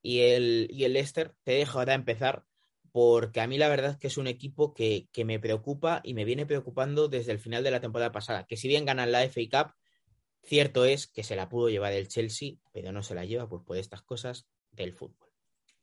y 0.02 0.18
el, 0.22 0.66
y 0.72 0.82
el 0.82 0.94
Leicester, 0.94 1.34
te 1.44 1.52
dejo 1.52 1.78
ahora 1.78 1.94
empezar 1.94 2.42
porque 2.90 3.40
a 3.40 3.46
mí 3.46 3.58
la 3.58 3.68
verdad 3.68 3.92
es 3.92 3.96
que 3.96 4.08
es 4.08 4.18
un 4.18 4.26
equipo 4.26 4.74
que, 4.74 5.06
que 5.12 5.24
me 5.24 5.38
preocupa 5.38 6.00
y 6.02 6.14
me 6.14 6.24
viene 6.24 6.46
preocupando 6.46 7.06
desde 7.06 7.30
el 7.30 7.38
final 7.38 7.62
de 7.62 7.70
la 7.70 7.80
temporada 7.80 8.10
pasada, 8.10 8.44
que 8.44 8.56
si 8.56 8.66
bien 8.66 8.84
ganan 8.84 9.12
la 9.12 9.22
FA 9.22 9.42
Cup, 9.48 9.74
cierto 10.42 10.84
es 10.84 11.06
que 11.06 11.22
se 11.22 11.36
la 11.36 11.48
pudo 11.48 11.68
llevar 11.68 11.92
el 11.92 12.08
Chelsea, 12.08 12.54
pero 12.72 12.90
no 12.90 13.04
se 13.04 13.14
la 13.14 13.24
lleva 13.24 13.48
pues 13.48 13.62
por 13.62 13.76
estas 13.76 14.02
cosas 14.02 14.48
del 14.72 14.94
fútbol. 14.94 15.30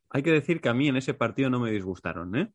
Hay 0.10 0.24
que 0.24 0.32
decir 0.32 0.60
que 0.60 0.68
a 0.68 0.74
mí 0.74 0.90
en 0.90 0.98
ese 0.98 1.14
partido 1.14 1.50
no 1.50 1.62
me 1.62 1.72
disgustaron, 1.72 2.36
¿eh? 2.36 2.52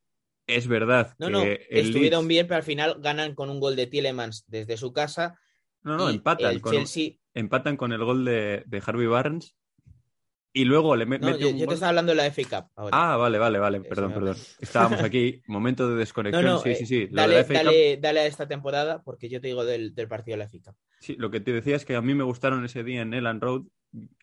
Es 0.57 0.67
verdad 0.69 1.15
No, 1.19 1.27
que 1.27 1.33
no, 1.33 1.43
estuvieron 1.71 2.25
Leeds- 2.25 2.29
bien, 2.29 2.47
pero 2.47 2.57
al 2.59 2.63
final 2.63 2.97
ganan 3.01 3.35
con 3.35 3.51
un 3.51 3.61
gol 3.61 3.77
de 3.77 3.87
Tielemans 3.87 4.45
desde 4.49 4.77
su 4.77 4.93
casa. 4.93 5.39
No, 5.83 5.97
no, 5.97 6.09
empatan 6.11 6.59
con, 6.61 6.73
Chelsea. 6.73 7.15
empatan 7.35 7.77
con 7.77 7.93
el 7.93 8.05
gol 8.05 8.25
de, 8.25 8.63
de 8.67 8.83
Harvey 8.87 9.07
Barnes 9.07 9.57
y 10.53 10.65
luego 10.65 10.95
le 10.97 11.07
me- 11.07 11.19
No, 11.19 11.29
mete 11.29 11.39
yo, 11.41 11.49
un 11.49 11.59
yo 11.59 11.67
te 11.67 11.75
estaba 11.75 11.89
hablando 11.91 12.13
de 12.13 12.17
la 12.17 12.27
FA 12.27 12.43
Cup 12.63 12.71
ahora. 12.77 12.91
Ah, 13.13 13.17
vale, 13.17 13.39
vale, 13.39 13.59
vale, 13.59 13.79
Eh, 13.79 13.83
perdón, 13.89 14.13
perdón. 14.13 14.37
Estábamos 14.61 15.01
aquí, 15.03 15.43
momento 15.47 15.89
de 15.89 15.97
desconexión, 15.97 16.45
no, 16.45 16.59
sí, 16.59 16.71
eh, 16.71 16.75
sí, 16.77 16.87
sí. 16.87 17.07
De 17.07 17.09
dale, 17.13 17.35
la 17.37 17.41
FA 17.41 17.55
Cup- 17.55 17.65
dale, 17.65 17.97
dale 17.97 18.21
a 18.21 18.27
esta 18.27 18.47
temporada 18.47 19.03
porque 19.03 19.29
yo 19.29 19.41
te 19.41 19.49
digo 19.49 19.65
del, 19.65 19.95
del 19.95 20.09
partido 20.09 20.35
de 20.35 20.39
la 20.45 20.49
FA 20.49 20.59
Cup. 20.65 20.77
Sí, 21.01 21.17
lo 21.19 21.31
que 21.31 21.41
te 21.41 21.53
decía 21.53 21.75
es 21.77 21.85
que 21.85 21.97
a 21.97 22.03
mí 22.03 22.15
me 22.15 22.23
gustaron 22.25 22.65
ese 22.65 22.85
día 22.85 23.01
en 23.03 23.15
Elland 23.15 23.43
Road 23.43 23.63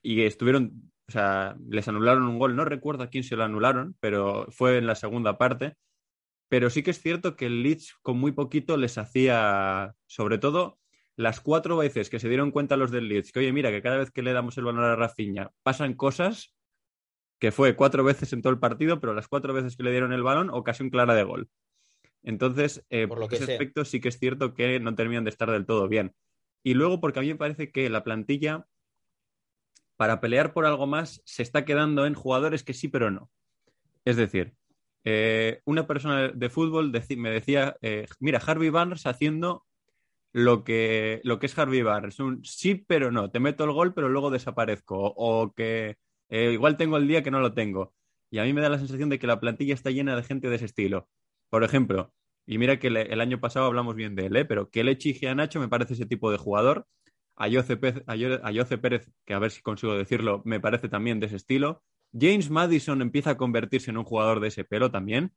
y 0.03 0.21
estuvieron, 0.21 0.91
o 1.07 1.11
sea, 1.11 1.57
les 1.67 1.87
anularon 1.87 2.23
un 2.23 2.39
gol, 2.39 2.55
no 2.55 2.63
recuerdo 2.63 3.03
a 3.03 3.09
quién 3.09 3.23
se 3.23 3.35
lo 3.35 3.43
anularon, 3.43 3.95
pero 3.99 4.47
fue 4.51 4.77
en 4.77 4.87
la 4.87 4.95
segunda 4.95 5.37
parte. 5.37 5.75
Pero 6.49 6.69
sí 6.69 6.83
que 6.83 6.91
es 6.91 7.01
cierto 7.01 7.35
que 7.35 7.45
el 7.45 7.63
Leeds 7.63 7.95
con 8.01 8.19
muy 8.19 8.31
poquito 8.31 8.75
les 8.75 8.97
hacía, 8.97 9.93
sobre 10.07 10.39
todo, 10.39 10.79
las 11.15 11.41
cuatro 11.41 11.77
veces 11.77 12.09
que 12.09 12.19
se 12.19 12.27
dieron 12.29 12.51
cuenta 12.51 12.77
los 12.77 12.91
del 12.91 13.07
Leeds, 13.07 13.31
que 13.31 13.39
oye, 13.39 13.53
mira, 13.53 13.71
que 13.71 13.81
cada 13.81 13.97
vez 13.97 14.12
que 14.12 14.23
le 14.23 14.33
damos 14.33 14.57
el 14.57 14.63
balón 14.63 14.83
a 14.83 14.95
Rafinha 14.95 15.51
pasan 15.63 15.93
cosas, 15.93 16.55
que 17.39 17.51
fue 17.51 17.75
cuatro 17.75 18.03
veces 18.03 18.33
en 18.33 18.41
todo 18.41 18.51
el 18.51 18.59
partido, 18.59 18.99
pero 18.99 19.13
las 19.13 19.27
cuatro 19.27 19.53
veces 19.53 19.77
que 19.77 19.83
le 19.83 19.91
dieron 19.91 20.12
el 20.12 20.23
balón, 20.23 20.49
ocasión 20.49 20.89
clara 20.89 21.13
de 21.13 21.23
gol. 21.23 21.49
Entonces, 22.23 22.85
eh, 22.89 23.07
Por 23.07 23.17
lo 23.17 23.23
por 23.23 23.29
que 23.29 23.35
ese 23.38 23.45
sea. 23.45 23.55
aspecto 23.55 23.85
sí 23.85 24.01
que 24.01 24.09
es 24.09 24.19
cierto 24.19 24.53
que 24.53 24.79
no 24.79 24.95
terminan 24.95 25.23
de 25.23 25.29
estar 25.29 25.49
del 25.51 25.65
todo 25.65 25.88
bien. 25.88 26.13
Y 26.63 26.73
luego, 26.73 26.99
porque 26.99 27.19
a 27.19 27.21
mí 27.21 27.29
me 27.29 27.35
parece 27.35 27.71
que 27.71 27.89
la 27.89 28.03
plantilla, 28.03 28.65
para 29.95 30.19
pelear 30.19 30.53
por 30.53 30.65
algo 30.65 30.88
más, 30.88 31.21
se 31.25 31.43
está 31.43 31.63
quedando 31.63 32.05
en 32.05 32.13
jugadores 32.13 32.63
que 32.63 32.73
sí, 32.73 32.88
pero 32.88 33.12
no. 33.12 33.29
Es 34.03 34.17
decir, 34.17 34.53
eh, 35.03 35.62
una 35.65 35.88
persona 35.88 36.29
de 36.29 36.49
fútbol 36.49 36.91
me 37.17 37.29
decía, 37.31 37.77
eh, 37.81 38.07
mira, 38.19 38.39
Harvey 38.45 38.69
Barnes 38.69 39.05
haciendo 39.05 39.65
lo 40.31 40.63
que, 40.63 41.21
lo 41.23 41.39
que 41.39 41.47
es 41.47 41.57
Harvey 41.57 41.81
Barnes, 41.81 42.19
un 42.19 42.43
sí, 42.45 42.75
pero 42.75 43.12
no, 43.12 43.31
te 43.31 43.39
meto 43.39 43.63
el 43.63 43.71
gol, 43.71 43.93
pero 43.93 44.09
luego 44.09 44.29
desaparezco, 44.31 45.13
o 45.15 45.53
que 45.53 45.97
eh, 46.29 46.51
igual 46.53 46.77
tengo 46.77 46.97
el 46.97 47.07
día 47.07 47.23
que 47.23 47.31
no 47.31 47.39
lo 47.39 47.53
tengo. 47.53 47.93
Y 48.31 48.38
a 48.39 48.43
mí 48.43 48.53
me 48.53 48.62
da 48.62 48.69
la 48.69 48.77
sensación 48.77 49.09
de 49.09 49.17
que 49.19 49.27
la 49.27 49.39
plantilla 49.39 49.73
está 49.73 49.89
llena 49.91 50.15
de 50.15 50.23
gente 50.23 50.49
de 50.49 50.55
ese 50.57 50.65
estilo. 50.65 51.09
Por 51.49 51.63
ejemplo, 51.63 52.13
y 52.45 52.57
mira 52.59 52.79
que 52.79 52.89
le- 52.91 53.12
el 53.13 53.21
año 53.21 53.39
pasado 53.39 53.65
hablamos 53.65 53.95
bien 53.95 54.15
de 54.15 54.27
él, 54.27 54.47
pero 54.47 54.69
que 54.69 54.83
Lechi 54.83 55.17
y 55.19 55.25
Nacho 55.35 55.59
me 55.59 55.67
parece 55.67 55.93
ese 55.95 56.05
tipo 56.05 56.31
de 56.31 56.38
jugador. 56.38 56.88
Ayoce 57.35 57.77
Pérez, 57.77 58.03
Ayo- 58.07 58.39
Ayoce 58.43 58.77
Pérez, 58.77 59.09
que 59.25 59.33
a 59.33 59.39
ver 59.39 59.51
si 59.51 59.62
consigo 59.62 59.95
decirlo, 59.97 60.41
me 60.45 60.59
parece 60.59 60.89
también 60.89 61.19
de 61.19 61.27
ese 61.27 61.38
estilo. 61.38 61.83
James 62.17 62.50
Madison 62.50 63.02
empieza 63.02 63.32
a 63.32 63.38
convertirse 63.38 63.91
en 63.91 63.98
un 63.98 64.04
jugador 64.06 64.39
de 64.39 64.48
ese 64.50 64.63
pelo 64.63 64.91
también. 64.91 65.32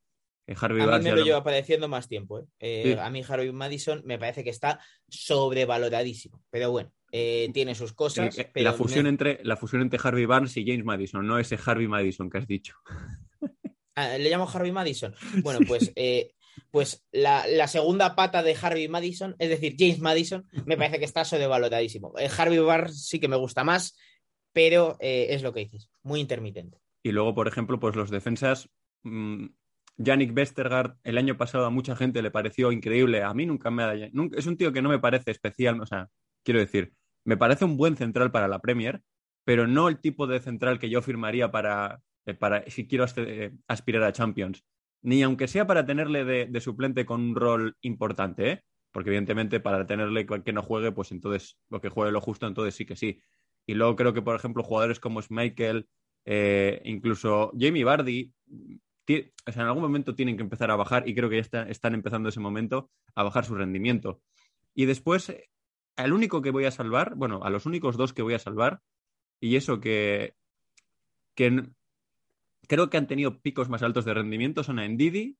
Eh, 0.46 0.54
Harvey 0.60 0.82
A 0.82 0.84
mí 0.86 0.90
Barnes 0.90 1.04
me 1.04 1.10
ya 1.10 1.16
lo 1.16 1.24
lleva 1.24 1.44
pareciendo 1.44 1.88
más 1.88 2.08
tiempo. 2.08 2.40
¿eh? 2.40 2.44
Eh, 2.60 2.82
Sí. 2.94 2.98
A 3.00 3.10
mí 3.10 3.22
Harvey 3.28 3.52
Madison 3.52 4.02
me 4.04 4.18
parece 4.18 4.42
que 4.42 4.50
está 4.50 4.80
sobrevaloradísimo. 5.08 6.42
Pero 6.50 6.70
bueno, 6.70 6.92
eh, 7.10 7.50
tiene 7.52 7.74
sus 7.74 7.92
cosas. 7.92 8.36
Eh, 8.38 8.50
pero 8.52 8.64
la, 8.70 8.72
fusión 8.72 9.04
me- 9.04 9.10
entre, 9.10 9.40
la 9.44 9.56
fusión 9.56 9.82
entre 9.82 10.00
Harvey 10.02 10.26
Barnes 10.26 10.56
y 10.56 10.64
James 10.66 10.84
Madison, 10.84 11.26
no 11.26 11.38
ese 11.38 11.58
Harvey 11.64 11.88
Madison 11.88 12.30
que 12.30 12.38
has 12.38 12.46
dicho. 12.46 12.76
Ah, 13.94 14.16
¿Le 14.16 14.30
llamo 14.30 14.48
Harvey 14.48 14.72
Madison? 14.72 15.14
Bueno, 15.42 15.58
pues, 15.68 15.92
pues 16.70 17.04
la, 17.12 17.46
la 17.46 17.68
segunda 17.68 18.16
pata 18.16 18.42
de 18.42 18.56
Harvey 18.58 18.88
Madison, 18.88 19.36
es 19.38 19.50
decir, 19.50 19.76
James 19.78 20.00
Madison, 20.00 20.48
me 20.64 20.78
parece 20.78 20.98
que 20.98 21.04
está 21.04 21.26
sobrevaloradísimo. 21.26 22.14
Harvey 22.38 22.58
Barnes 22.60 23.04
sí 23.06 23.20
que 23.20 23.28
me 23.28 23.36
gusta 23.36 23.64
más, 23.64 23.94
pero 24.52 24.96
eh, 25.00 25.28
es 25.30 25.42
lo 25.42 25.52
que 25.52 25.60
dices, 25.60 25.90
muy 26.02 26.20
intermitente. 26.20 26.78
Y 27.02 27.12
luego, 27.12 27.34
por 27.34 27.48
ejemplo, 27.48 27.80
pues 27.80 27.96
los 27.96 28.10
defensas. 28.10 28.68
mm, 29.02 29.46
Yannick 29.98 30.34
Westergaard, 30.36 30.96
el 31.04 31.18
año 31.18 31.36
pasado 31.36 31.66
a 31.66 31.70
mucha 31.70 31.94
gente 31.96 32.22
le 32.22 32.30
pareció 32.30 32.72
increíble. 32.72 33.22
A 33.22 33.34
mí 33.34 33.46
nunca 33.46 33.70
me 33.70 33.82
ha. 33.82 33.94
nunca- 34.12 34.38
es 34.38 34.46
un 34.46 34.56
tío 34.56 34.72
que 34.72 34.82
no 34.82 34.88
me 34.88 34.98
parece 34.98 35.30
especial. 35.30 35.80
O 35.80 35.86
sea, 35.86 36.08
quiero 36.44 36.60
decir, 36.60 36.92
me 37.24 37.36
parece 37.36 37.64
un 37.64 37.76
buen 37.76 37.96
central 37.96 38.30
para 38.30 38.48
la 38.48 38.60
Premier, 38.60 39.02
pero 39.44 39.66
no 39.66 39.88
el 39.88 40.00
tipo 40.00 40.26
de 40.26 40.40
central 40.40 40.78
que 40.78 40.88
yo 40.90 41.02
firmaría 41.02 41.50
para, 41.50 42.00
eh, 42.26 42.34
para 42.34 42.64
si 42.70 42.86
quiero 42.86 43.04
eh, 43.16 43.52
aspirar 43.68 44.02
a 44.04 44.12
Champions. 44.12 44.64
Ni 45.02 45.22
aunque 45.22 45.48
sea 45.48 45.66
para 45.66 45.84
tenerle 45.84 46.24
de, 46.24 46.46
de 46.46 46.60
suplente 46.60 47.04
con 47.04 47.20
un 47.20 47.34
rol 47.36 47.76
importante, 47.82 48.50
¿eh? 48.50 48.62
Porque 48.92 49.10
evidentemente 49.10 49.58
para 49.60 49.86
tenerle 49.86 50.26
que 50.26 50.52
no 50.52 50.62
juegue, 50.62 50.92
pues 50.92 51.12
entonces 51.12 51.58
lo 51.70 51.80
que 51.80 51.88
juegue 51.88 52.12
lo 52.12 52.20
justo, 52.20 52.46
entonces 52.46 52.74
sí 52.74 52.86
que 52.86 52.96
sí. 52.96 53.20
Y 53.66 53.74
luego 53.74 53.96
creo 53.96 54.12
que, 54.12 54.22
por 54.22 54.36
ejemplo, 54.36 54.62
jugadores 54.62 55.00
como 55.00 55.22
Schmeichel, 55.22 55.88
eh, 56.24 56.80
incluso 56.84 57.52
Jamie 57.58 57.84
sea, 59.52 59.62
en 59.62 59.68
algún 59.68 59.82
momento 59.82 60.14
tienen 60.14 60.36
que 60.36 60.42
empezar 60.42 60.70
a 60.70 60.76
bajar 60.76 61.08
y 61.08 61.14
creo 61.14 61.28
que 61.28 61.36
ya 61.36 61.42
está- 61.42 61.68
están 61.68 61.94
empezando 61.94 62.28
ese 62.28 62.40
momento 62.40 62.90
a 63.14 63.22
bajar 63.24 63.44
su 63.44 63.54
rendimiento. 63.54 64.20
Y 64.74 64.86
después, 64.86 65.32
al 65.96 66.12
único 66.12 66.42
que 66.42 66.50
voy 66.50 66.64
a 66.64 66.70
salvar, 66.70 67.14
bueno, 67.16 67.40
a 67.44 67.50
los 67.50 67.66
únicos 67.66 67.96
dos 67.96 68.12
que 68.12 68.22
voy 68.22 68.34
a 68.34 68.38
salvar, 68.38 68.80
y 69.40 69.56
eso 69.56 69.80
que, 69.80 70.34
que 71.34 71.64
creo 72.68 72.90
que 72.90 72.96
han 72.96 73.06
tenido 73.06 73.40
picos 73.40 73.68
más 73.68 73.82
altos 73.82 74.04
de 74.04 74.14
rendimiento 74.14 74.62
son 74.64 74.78
a 74.78 74.88
Ndidi 74.88 75.36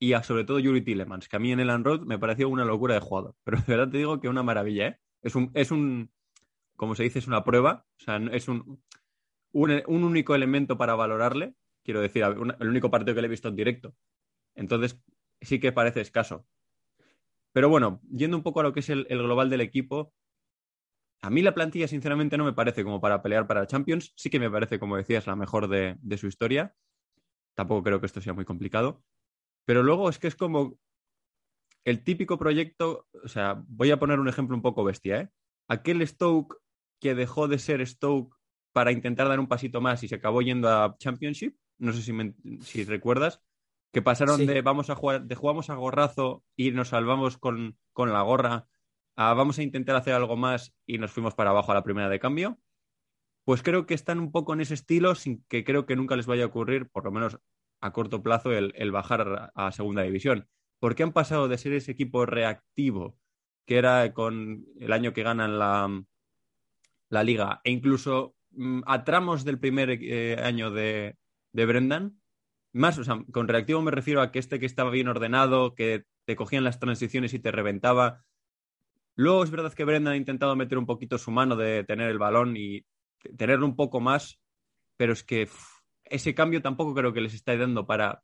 y 0.00 0.12
a 0.12 0.22
sobre 0.22 0.44
todo 0.44 0.58
Yuri 0.58 0.82
Tillemans, 0.82 1.28
que 1.28 1.36
a 1.36 1.40
mí 1.40 1.52
en 1.52 1.60
el 1.60 1.84
Road 1.84 2.02
me 2.02 2.18
pareció 2.18 2.48
una 2.48 2.64
locura 2.64 2.94
de 2.94 3.00
jugador. 3.00 3.34
Pero 3.44 3.58
de 3.58 3.64
verdad 3.66 3.90
te 3.90 3.98
digo 3.98 4.20
que 4.20 4.28
una 4.28 4.42
maravilla, 4.42 4.88
¿eh? 4.88 5.00
Es 5.22 5.34
un, 5.34 5.50
es 5.54 5.70
un 5.72 6.10
como 6.78 6.94
se 6.94 7.02
dice, 7.02 7.18
es 7.18 7.26
una 7.26 7.42
prueba, 7.42 7.84
o 7.98 8.04
sea, 8.04 8.16
es 8.32 8.46
un, 8.46 8.80
un, 9.52 10.04
único 10.04 10.36
elemento 10.36 10.78
para 10.78 10.94
valorarle, 10.94 11.54
quiero 11.82 12.00
decir, 12.00 12.22
el 12.22 12.68
único 12.68 12.90
partido 12.90 13.16
que 13.16 13.20
le 13.20 13.26
he 13.26 13.30
visto 13.30 13.48
en 13.48 13.56
directo. 13.56 13.96
Entonces, 14.54 15.02
sí 15.40 15.58
que 15.58 15.72
parece 15.72 16.00
escaso. 16.00 16.46
Pero 17.52 17.68
bueno, 17.68 18.00
yendo 18.08 18.36
un 18.36 18.44
poco 18.44 18.60
a 18.60 18.62
lo 18.62 18.72
que 18.72 18.80
es 18.80 18.90
el, 18.90 19.08
el 19.10 19.18
global 19.18 19.50
del 19.50 19.60
equipo, 19.60 20.14
a 21.20 21.30
mí 21.30 21.42
la 21.42 21.52
plantilla, 21.52 21.88
sinceramente, 21.88 22.38
no 22.38 22.44
me 22.44 22.52
parece 22.52 22.84
como 22.84 23.00
para 23.00 23.22
pelear 23.22 23.48
para 23.48 23.66
Champions. 23.66 24.12
Sí 24.16 24.30
que 24.30 24.38
me 24.38 24.50
parece, 24.50 24.78
como 24.78 24.96
decías, 24.96 25.26
la 25.26 25.34
mejor 25.34 25.66
de, 25.66 25.96
de 26.00 26.16
su 26.16 26.28
historia. 26.28 26.76
Tampoco 27.54 27.82
creo 27.82 27.98
que 27.98 28.06
esto 28.06 28.20
sea 28.20 28.34
muy 28.34 28.44
complicado. 28.44 29.02
Pero 29.64 29.82
luego 29.82 30.08
es 30.08 30.20
que 30.20 30.28
es 30.28 30.36
como 30.36 30.78
el 31.84 32.04
típico 32.04 32.38
proyecto. 32.38 33.08
O 33.24 33.26
sea, 33.26 33.64
voy 33.66 33.90
a 33.90 33.98
poner 33.98 34.20
un 34.20 34.28
ejemplo 34.28 34.54
un 34.54 34.62
poco 34.62 34.84
bestia, 34.84 35.22
¿eh? 35.22 35.30
Aquel 35.66 36.06
Stoke 36.06 36.56
que 37.00 37.14
dejó 37.14 37.48
de 37.48 37.58
ser 37.58 37.86
Stoke 37.86 38.34
para 38.72 38.92
intentar 38.92 39.28
dar 39.28 39.40
un 39.40 39.48
pasito 39.48 39.80
más 39.80 40.02
y 40.02 40.08
se 40.08 40.16
acabó 40.16 40.42
yendo 40.42 40.68
a 40.68 40.96
Championship. 40.98 41.56
no 41.80 41.92
sé 41.92 42.02
si, 42.02 42.12
me- 42.12 42.34
si 42.60 42.82
recuerdas, 42.84 43.40
que 43.92 44.02
pasaron 44.02 44.38
Sí. 44.38 44.46
de 44.46 44.62
vamos 44.62 44.90
a 44.90 44.96
jugar, 44.96 45.22
de 45.24 45.34
jugamos 45.36 45.70
a 45.70 45.74
gorrazo 45.76 46.44
y 46.56 46.72
nos 46.72 46.88
salvamos 46.88 47.38
con, 47.38 47.78
con 47.92 48.12
la 48.12 48.22
gorra, 48.22 48.66
a 49.16 49.32
vamos 49.34 49.58
a 49.58 49.62
intentar 49.62 49.94
hacer 49.94 50.12
algo 50.14 50.36
más 50.36 50.74
y 50.86 50.98
nos 50.98 51.12
fuimos 51.12 51.34
para 51.36 51.50
abajo 51.50 51.70
a 51.70 51.76
la 51.76 51.84
primera 51.84 52.08
de 52.08 52.18
cambio. 52.18 52.58
Pues 53.44 53.62
creo 53.62 53.86
que 53.86 53.94
están 53.94 54.18
un 54.18 54.30
poco 54.32 54.52
en 54.54 54.60
ese 54.60 54.74
estilo, 54.74 55.14
sin 55.14 55.44
que 55.48 55.62
creo 55.64 55.86
que 55.86 55.96
nunca 55.96 56.16
les 56.16 56.26
vaya 56.26 56.44
a 56.44 56.48
ocurrir, 56.48 56.88
por 56.90 57.04
lo 57.04 57.12
menos 57.12 57.38
a 57.80 57.92
corto 57.92 58.22
plazo, 58.24 58.52
el, 58.52 58.72
el 58.76 58.90
bajar 58.92 59.52
a, 59.54 59.66
a 59.68 59.72
segunda 59.72 60.02
división. 60.02 60.48
Porque 60.80 61.02
han 61.04 61.12
pasado 61.12 61.46
de 61.48 61.58
ser 61.58 61.72
ese 61.72 61.92
equipo 61.92 62.26
reactivo, 62.26 63.16
que 63.66 63.76
era 63.78 64.12
con 64.12 64.64
el 64.80 64.92
año 64.92 65.12
que 65.12 65.22
ganan 65.22 65.58
la, 65.58 66.04
la 67.10 67.22
liga, 67.22 67.60
e 67.64 67.70
incluso 67.70 68.34
mm, 68.50 68.82
a 68.86 69.04
tramos 69.04 69.44
del 69.44 69.58
primer 69.58 69.90
eh, 69.90 70.36
año 70.42 70.70
de, 70.70 71.16
de 71.52 71.66
Brendan, 71.66 72.20
más, 72.72 72.98
o 72.98 73.04
sea, 73.04 73.22
con 73.32 73.48
reactivo 73.48 73.82
me 73.82 73.90
refiero 73.90 74.20
a 74.20 74.30
que 74.30 74.38
este 74.38 74.60
que 74.60 74.66
estaba 74.66 74.90
bien 74.90 75.08
ordenado, 75.08 75.74
que 75.74 76.04
te 76.26 76.36
cogían 76.36 76.64
las 76.64 76.78
transiciones 76.78 77.32
y 77.34 77.38
te 77.38 77.50
reventaba. 77.50 78.24
Luego 79.14 79.42
es 79.42 79.50
verdad 79.50 79.72
que 79.72 79.84
Brendan 79.84 80.12
ha 80.12 80.16
intentado 80.16 80.54
meter 80.54 80.78
un 80.78 80.86
poquito 80.86 81.18
su 81.18 81.30
mano 81.30 81.56
de 81.56 81.84
tener 81.84 82.10
el 82.10 82.18
balón 82.18 82.56
y 82.56 82.84
tenerlo 83.36 83.66
un 83.66 83.74
poco 83.74 84.00
más, 84.00 84.38
pero 84.96 85.12
es 85.12 85.24
que 85.24 85.48
ese 86.04 86.34
cambio 86.34 86.62
tampoco 86.62 86.94
creo 86.94 87.12
que 87.12 87.20
les 87.20 87.34
está 87.34 87.56
dando 87.56 87.86
para, 87.86 88.22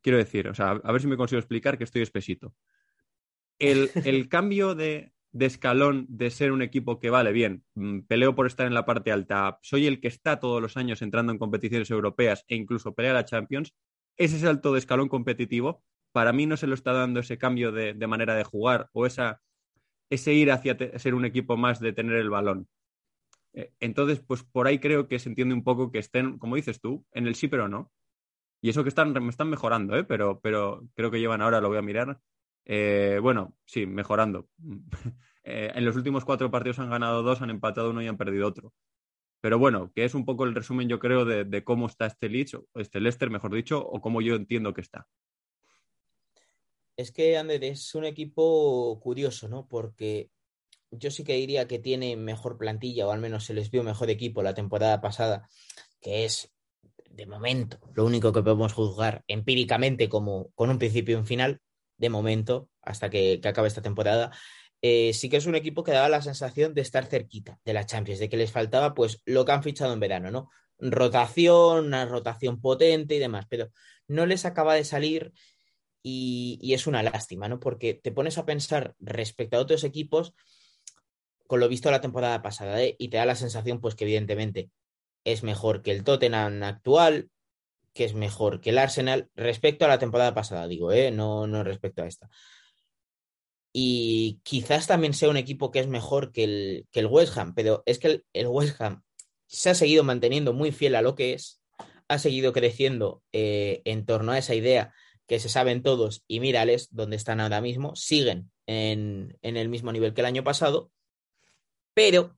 quiero 0.00 0.18
decir, 0.18 0.48
o 0.48 0.54
sea, 0.54 0.70
a 0.70 0.92
ver 0.92 1.00
si 1.00 1.08
me 1.08 1.16
consigo 1.16 1.40
explicar 1.40 1.76
que 1.76 1.84
estoy 1.84 2.02
espesito. 2.02 2.54
El, 3.58 3.90
el 4.04 4.28
cambio 4.28 4.74
de, 4.74 5.12
de 5.32 5.46
escalón 5.46 6.06
de 6.08 6.30
ser 6.30 6.52
un 6.52 6.62
equipo 6.62 7.00
que 7.00 7.10
vale 7.10 7.32
bien, 7.32 7.64
mm, 7.74 8.00
peleo 8.02 8.34
por 8.34 8.46
estar 8.46 8.66
en 8.66 8.74
la 8.74 8.84
parte 8.86 9.12
alta, 9.12 9.58
soy 9.62 9.86
el 9.86 10.00
que 10.00 10.08
está 10.08 10.40
todos 10.40 10.60
los 10.62 10.76
años 10.76 11.02
entrando 11.02 11.32
en 11.32 11.38
competiciones 11.38 11.90
europeas 11.90 12.44
e 12.48 12.56
incluso 12.56 12.94
pelea 12.94 13.14
la 13.14 13.24
Champions, 13.24 13.74
ese 14.16 14.38
salto 14.38 14.72
de 14.72 14.78
escalón 14.78 15.08
competitivo, 15.08 15.82
para 16.12 16.32
mí 16.32 16.46
no 16.46 16.56
se 16.56 16.66
lo 16.66 16.74
está 16.74 16.92
dando 16.92 17.20
ese 17.20 17.38
cambio 17.38 17.72
de, 17.72 17.94
de 17.94 18.06
manera 18.06 18.34
de 18.34 18.44
jugar 18.44 18.88
o 18.92 19.06
esa, 19.06 19.40
ese 20.10 20.34
ir 20.34 20.50
hacia 20.52 20.76
ser 20.98 21.14
un 21.14 21.24
equipo 21.24 21.56
más 21.56 21.80
de 21.80 21.92
tener 21.92 22.16
el 22.16 22.30
balón. 22.30 22.68
Eh, 23.54 23.72
Entonces, 23.80 24.20
pues 24.20 24.42
por 24.44 24.66
ahí 24.66 24.78
creo 24.78 25.08
que 25.08 25.18
se 25.18 25.28
entiende 25.28 25.54
un 25.54 25.64
poco 25.64 25.90
que 25.92 25.98
estén, 25.98 26.38
como 26.38 26.56
dices 26.56 26.80
tú, 26.80 27.06
en 27.12 27.26
el 27.26 27.34
sí 27.34 27.48
pero 27.48 27.68
no. 27.68 27.92
Y 28.62 28.70
eso 28.70 28.82
que 28.84 28.90
están, 28.90 29.12
me 29.12 29.30
están 29.30 29.50
mejorando, 29.50 29.96
¿eh? 29.96 30.04
pero, 30.04 30.40
pero 30.40 30.88
creo 30.94 31.10
que 31.10 31.20
llevan 31.20 31.42
ahora, 31.42 31.60
lo 31.60 31.68
voy 31.68 31.78
a 31.78 31.82
mirar. 31.82 32.20
Eh, 32.64 33.18
bueno, 33.22 33.54
sí, 33.64 33.86
mejorando. 33.86 34.48
Eh, 35.44 35.72
en 35.74 35.84
los 35.84 35.96
últimos 35.96 36.24
cuatro 36.24 36.52
partidos 36.52 36.78
han 36.78 36.88
ganado 36.88 37.24
dos, 37.24 37.42
han 37.42 37.50
empatado 37.50 37.90
uno 37.90 38.00
y 38.00 38.06
han 38.06 38.16
perdido 38.16 38.46
otro. 38.46 38.72
Pero 39.40 39.58
bueno, 39.58 39.90
que 39.92 40.04
es 40.04 40.14
un 40.14 40.24
poco 40.24 40.44
el 40.44 40.54
resumen, 40.54 40.88
yo 40.88 41.00
creo, 41.00 41.24
de, 41.24 41.64
cómo 41.64 41.86
está 41.86 42.06
este 42.06 42.28
Leeds, 42.28 42.54
o 42.54 42.66
este 42.76 43.00
Leicester, 43.00 43.28
mejor 43.28 43.52
dicho, 43.52 43.84
o 43.84 44.00
cómo 44.00 44.20
yo 44.22 44.36
entiendo 44.36 44.72
que 44.72 44.82
está. 44.82 45.08
Es 46.96 47.10
que, 47.10 47.36
Ander, 47.36 47.64
es 47.64 47.92
un 47.96 48.04
equipo 48.04 49.00
curioso, 49.00 49.48
¿no? 49.48 49.66
Porque 49.66 50.30
yo 50.92 51.10
sí 51.10 51.24
que 51.24 51.34
diría 51.34 51.66
que 51.66 51.80
tiene 51.80 52.16
mejor 52.16 52.56
plantilla, 52.56 53.08
o 53.08 53.10
al 53.10 53.20
menos 53.20 53.44
se 53.44 53.54
les 53.54 53.68
vio 53.68 53.82
mejor 53.82 54.10
equipo 54.10 54.44
la 54.44 54.54
temporada 54.54 55.00
pasada, 55.00 55.48
que 56.00 56.24
es, 56.24 56.52
de 57.10 57.26
momento, 57.26 57.80
lo 57.94 58.04
único 58.04 58.32
que 58.32 58.42
podemos 58.42 58.74
juzgar 58.74 59.24
empíricamente 59.26 60.08
como 60.08 60.52
con 60.54 60.70
un 60.70 60.78
principio 60.78 61.16
y 61.16 61.18
un 61.18 61.26
final, 61.26 61.60
de 62.02 62.10
momento, 62.10 62.68
hasta 62.82 63.08
que, 63.08 63.40
que 63.40 63.48
acabe 63.48 63.68
esta 63.68 63.80
temporada. 63.80 64.32
Eh, 64.82 65.12
sí 65.14 65.28
que 65.28 65.36
es 65.36 65.46
un 65.46 65.54
equipo 65.54 65.84
que 65.84 65.92
daba 65.92 66.08
la 66.08 66.20
sensación 66.20 66.74
de 66.74 66.82
estar 66.82 67.06
cerquita 67.06 67.60
de 67.64 67.72
la 67.72 67.86
Champions, 67.86 68.18
de 68.18 68.28
que 68.28 68.36
les 68.36 68.50
faltaba 68.50 68.92
pues 68.92 69.22
lo 69.24 69.44
que 69.44 69.52
han 69.52 69.62
fichado 69.62 69.92
en 69.92 70.00
verano, 70.00 70.32
¿no? 70.32 70.50
Rotación, 70.80 71.86
una 71.86 72.04
rotación 72.04 72.60
potente 72.60 73.14
y 73.14 73.20
demás, 73.20 73.46
pero 73.48 73.70
no 74.08 74.26
les 74.26 74.44
acaba 74.44 74.74
de 74.74 74.82
salir 74.84 75.32
y, 76.02 76.74
es 76.74 76.88
una 76.88 77.04
lástima, 77.04 77.48
¿no? 77.48 77.60
Porque 77.60 77.94
te 77.94 78.10
pones 78.10 78.36
a 78.36 78.44
pensar 78.44 78.96
respecto 78.98 79.56
a 79.56 79.60
otros 79.60 79.84
equipos 79.84 80.34
con 81.46 81.60
lo 81.60 81.68
visto 81.68 81.92
la 81.92 82.00
temporada 82.00 82.42
pasada, 82.42 82.82
¿eh? 82.82 82.96
Y 82.98 83.08
te 83.08 83.18
da 83.18 83.26
la 83.26 83.36
sensación, 83.36 83.80
pues, 83.80 83.94
que 83.94 84.02
evidentemente 84.02 84.70
es 85.22 85.44
mejor 85.44 85.82
que 85.82 85.92
el 85.92 86.02
Tottenham 86.02 86.64
actual, 86.64 87.30
que 87.92 88.04
es 88.04 88.14
mejor 88.14 88.60
que 88.60 88.70
el 88.70 88.78
Arsenal, 88.78 89.28
respecto 89.34 89.84
a 89.84 89.88
la 89.88 89.98
temporada 89.98 90.34
pasada, 90.34 90.66
digo, 90.66 90.92
¿eh? 90.92 91.10
No, 91.10 91.46
no 91.46 91.62
respecto 91.64 92.02
a 92.02 92.06
esta. 92.06 92.28
Y 93.72 94.40
quizás 94.42 94.86
también 94.86 95.14
sea 95.14 95.30
un 95.30 95.36
equipo 95.36 95.70
que 95.70 95.80
es 95.80 95.86
mejor 95.86 96.32
que 96.32 96.44
el, 96.44 96.86
que 96.90 97.00
el 97.00 97.06
West 97.06 97.36
Ham, 97.38 97.54
pero 97.54 97.82
es 97.86 97.98
que 97.98 98.22
el, 98.32 98.46
West 98.46 98.80
Ham 98.80 99.02
se 99.46 99.70
ha 99.70 99.74
seguido 99.74 100.04
manteniendo 100.04 100.52
muy 100.52 100.72
fiel 100.72 100.94
a 100.94 101.02
lo 101.02 101.14
que 101.14 101.32
es, 101.32 101.62
ha 102.08 102.18
seguido 102.18 102.52
creciendo 102.52 103.22
eh, 103.32 103.80
en 103.84 104.04
torno 104.04 104.32
a 104.32 104.38
esa 104.38 104.54
idea 104.54 104.92
que 105.26 105.38
se 105.38 105.48
saben 105.48 105.82
todos 105.82 106.24
y 106.26 106.40
mírales 106.40 106.88
dónde 106.90 107.16
están 107.16 107.40
ahora 107.40 107.62
mismo, 107.62 107.96
siguen 107.96 108.50
en, 108.66 109.38
en 109.40 109.56
el 109.56 109.68
mismo 109.70 109.92
nivel 109.92 110.12
que 110.12 110.20
el 110.20 110.26
año 110.26 110.44
pasado, 110.44 110.90
pero 111.94 112.36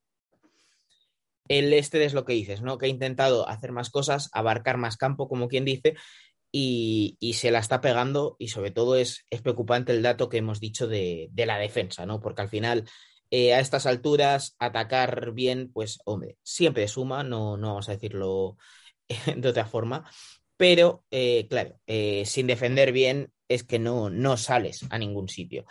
el 1.49 1.73
este 1.73 2.05
es 2.05 2.15
lo 2.15 2.25
que 2.25 2.33
dices, 2.33 2.63
¿no? 2.63 2.79
Que 2.79 2.87
ha 2.87 2.89
intentado 2.89 3.49
hacer 3.49 3.73
más 3.73 3.91
cosas, 3.91 4.31
abarcar 4.33 4.77
más 4.77 4.97
campo, 4.97 5.29
como 5.29 5.49
quien 5.49 5.65
dice, 5.65 5.95
y, 6.51 7.17
y 7.21 7.35
se 7.35 7.51
la 7.51 7.59
está 7.59 7.81
pegando 7.81 8.37
y 8.39 8.49
sobre 8.49 8.71
todo 8.71 8.97
es, 8.97 9.27
es 9.31 9.43
preocupante 9.43 9.93
el 9.93 10.03
dato 10.03 10.29
que 10.29 10.39
hemos 10.39 10.61
dicho 10.61 10.87
de, 10.87 11.29
de 11.33 11.47
la 11.47 11.59
defensa, 11.59 12.07
¿no? 12.07 12.21
Porque 12.21 12.43
al 12.43 12.49
final 12.49 12.85
eh, 13.31 13.53
a 13.53 13.59
estas 13.59 13.87
alturas 13.87 14.55
atacar 14.61 15.33
bien, 15.33 15.73
pues 15.73 15.99
hombre, 16.05 16.37
siempre 16.45 16.87
suma, 16.87 17.25
no, 17.25 17.57
no 17.57 17.69
vamos 17.69 17.89
a 17.89 17.93
decirlo 17.93 18.57
de 19.37 19.49
otra 19.49 19.67
forma, 19.67 20.09
pero 20.57 21.05
eh, 21.11 21.49
claro, 21.49 21.81
eh, 21.89 22.25
sin 22.27 22.47
defender 22.47 22.93
bien 22.93 23.33
es 23.49 23.65
que 23.65 23.81
no, 23.81 24.09
no 24.09 24.37
sales 24.37 24.87
a 24.91 24.99
ningún 24.99 25.29
sitio. 25.29 25.65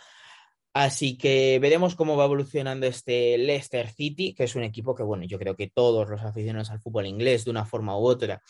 Así 0.74 1.16
que 1.16 1.60
veremos 1.60 1.94
cómo 1.94 2.16
va 2.16 2.24
evolucionando 2.24 2.86
este 2.86 3.38
Leicester 3.38 3.88
City, 3.88 4.34
que 4.34 4.42
es 4.42 4.56
un 4.56 4.64
equipo 4.64 4.96
que, 4.96 5.04
bueno, 5.04 5.24
yo 5.24 5.38
creo 5.38 5.54
que 5.54 5.70
todos 5.70 6.08
los 6.08 6.22
aficionados 6.22 6.72
al 6.72 6.80
fútbol 6.80 7.06
inglés, 7.06 7.44
de 7.44 7.52
una 7.52 7.64
forma 7.64 7.96
u 7.96 8.04
otra, 8.04 8.42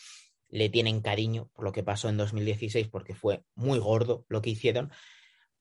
le 0.49 0.69
tienen 0.69 1.01
cariño 1.01 1.49
por 1.53 1.65
lo 1.65 1.71
que 1.71 1.83
pasó 1.83 2.09
en 2.09 2.17
2016, 2.17 2.87
porque 2.87 3.13
fue 3.13 3.43
muy 3.53 3.77
gordo 3.77 4.25
lo 4.27 4.41
que 4.41 4.49
hicieron. 4.49 4.91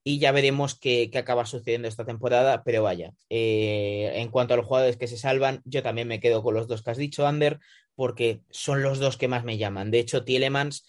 Y 0.05 0.18
ya 0.18 0.33
veremos 0.33 0.74
qué, 0.74 1.11
qué 1.11 1.18
acaba 1.18 1.44
sucediendo 1.44 1.87
esta 1.87 2.07
temporada, 2.07 2.62
pero 2.64 2.83
vaya, 2.83 3.12
eh, 3.29 4.12
en 4.14 4.31
cuanto 4.31 4.55
a 4.55 4.57
los 4.57 4.66
jugadores 4.66 4.96
que 4.96 5.07
se 5.07 5.18
salvan, 5.18 5.61
yo 5.66 5.83
también 5.83 6.09
me 6.09 6.20
quedo 6.20 6.42
con 6.42 6.55
los 6.55 6.66
dos 6.66 6.83
que 6.83 6.90
has 6.90 6.96
dicho, 6.96 7.27
Ander, 7.27 7.59
porque 7.94 8.40
son 8.48 8.83
los 8.83 8.98
dos 8.98 9.18
que 9.18 9.29
más 9.29 9.44
me 9.44 9.59
llaman. 9.59 9.90
De 9.90 9.98
hecho, 9.98 10.24
Tielemans 10.24 10.87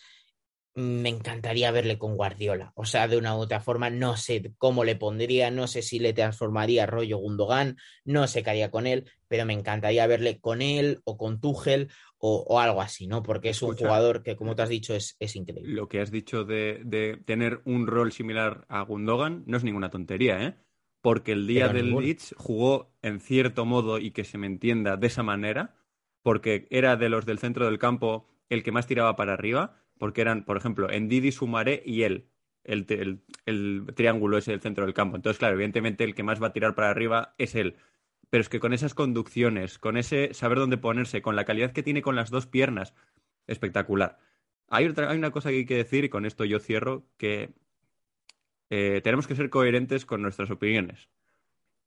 me 0.76 1.10
encantaría 1.10 1.72
verle 1.72 1.98
con 1.98 2.16
Guardiola. 2.18 2.72
O 2.76 2.86
sea, 2.86 3.08
de 3.08 3.18
una 3.18 3.36
u 3.36 3.40
otra 3.40 3.62
forma, 3.62 3.90
no 3.90 4.18
sé 4.18 4.54
cómo 4.58 4.84
le 4.84 4.96
pondría, 4.98 5.50
no 5.52 5.68
sé 5.68 5.82
si 5.82 6.00
le 6.00 6.14
transformaría 6.14 6.86
rollo 6.86 7.18
Gundogan, 7.18 7.78
no 8.04 8.28
sé 8.28 8.44
qué 8.44 8.50
haría 8.52 8.72
con 8.72 8.86
él, 8.88 9.10
pero 9.28 9.46
me 9.46 9.54
encantaría 9.54 10.06
verle 10.08 10.40
con 10.40 10.62
él 10.62 11.02
o 11.06 11.18
con 11.18 11.40
Tuchel 11.40 11.90
o, 12.18 12.44
o 12.48 12.60
algo 12.60 12.82
así, 12.82 13.08
¿no? 13.08 13.24
Porque 13.24 13.50
es 13.50 13.64
un 13.64 13.72
Escucha. 13.72 13.76
jugador 13.76 14.22
que, 14.24 14.36
como 14.36 14.56
te 14.56 14.64
has 14.64 14.70
dicho, 14.70 14.94
es, 14.96 15.16
es 15.20 15.36
increíble. 15.36 15.72
Lo 15.72 15.88
que 15.88 16.02
has 16.02 16.12
dicho 16.12 16.44
de, 16.44 16.82
de 16.86 17.18
tener 17.26 17.62
un 17.66 17.88
rol 17.88 18.12
similar 18.12 18.66
a 18.70 18.82
Gundogan 18.82 19.44
no 19.48 19.58
es 19.58 19.64
ninguna 19.64 19.90
tontería, 19.90 20.44
¿eh? 20.44 20.58
Porque 21.02 21.32
el 21.32 21.48
día 21.48 21.70
Pero 21.70 21.70
del 21.70 21.98
ninguno. 21.98 21.98
Leeds 21.98 22.36
jugó 22.38 22.94
en 23.02 23.20
cierto 23.20 23.66
modo 23.66 23.98
y 24.00 24.12
que 24.12 24.24
se 24.26 24.38
me 24.38 24.48
entienda 24.48 24.98
de 24.98 25.08
esa 25.08 25.24
manera, 25.24 25.76
porque 26.22 26.68
era 26.72 26.96
de 26.98 27.10
los 27.10 27.26
del 27.26 27.40
centro 27.40 27.66
del 27.66 27.80
campo 27.80 28.28
el 28.50 28.64
que 28.64 28.72
más 28.72 28.88
tiraba 28.88 29.16
para 29.16 29.34
arriba, 29.34 29.85
porque 29.97 30.21
eran, 30.21 30.45
por 30.45 30.58
ejemplo, 30.58 30.88
Ndidi, 30.89 31.31
Sumaré 31.31 31.81
y 31.86 32.03
él, 32.03 32.29
el, 32.63 32.86
el- 32.89 33.21
el 33.45 33.86
triángulo 33.95 34.38
ese 34.38 34.51
del 34.51 34.62
centro 34.62 34.86
del 34.86 34.93
campo. 34.93 35.15
Entonces, 35.15 35.39
claro, 35.39 35.55
evidentemente 35.55 36.03
el 36.03 36.15
que 36.15 36.23
más 36.23 36.41
va 36.41 36.47
a 36.47 36.53
tirar 36.53 36.75
para 36.75 36.89
arriba 36.89 37.36
es 37.38 37.55
él. 37.55 37.75
Pero 38.29 38.41
es 38.41 38.49
que 38.49 38.60
con 38.60 38.73
esas 38.73 38.93
conducciones, 38.95 39.79
con 39.79 39.97
ese 39.97 40.34
saber 40.34 40.58
dónde 40.60 40.77
ponerse, 40.77 41.21
con 41.21 41.36
la 41.36 41.45
calidad 41.45 41.71
que 41.73 41.84
tiene 41.84 42.01
con 42.01 42.15
las 42.15 42.31
dos 42.31 42.47
piernas, 42.47 42.93
espectacular. 43.47 44.19
Hay, 44.67 44.86
otra, 44.88 45.10
hay 45.12 45.17
una 45.17 45.31
cosa 45.31 45.49
que 45.49 45.58
hay 45.58 45.65
que 45.65 45.75
decir, 45.77 46.05
y 46.05 46.10
con 46.10 46.25
esto 46.25 46.43
yo 46.45 46.60
cierro, 46.60 47.08
que 47.17 47.53
eh, 48.69 49.01
tenemos 49.03 49.27
que 49.27 49.36
ser 49.36 49.49
coherentes 49.49 50.05
con 50.05 50.21
nuestras 50.21 50.49
opiniones. 50.51 51.10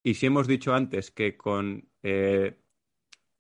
Y 0.02 0.14
si 0.14 0.26
hemos 0.26 0.48
dicho 0.48 0.74
antes 0.74 1.10
que 1.10 1.36
con 1.36 1.90
eh, 2.02 2.58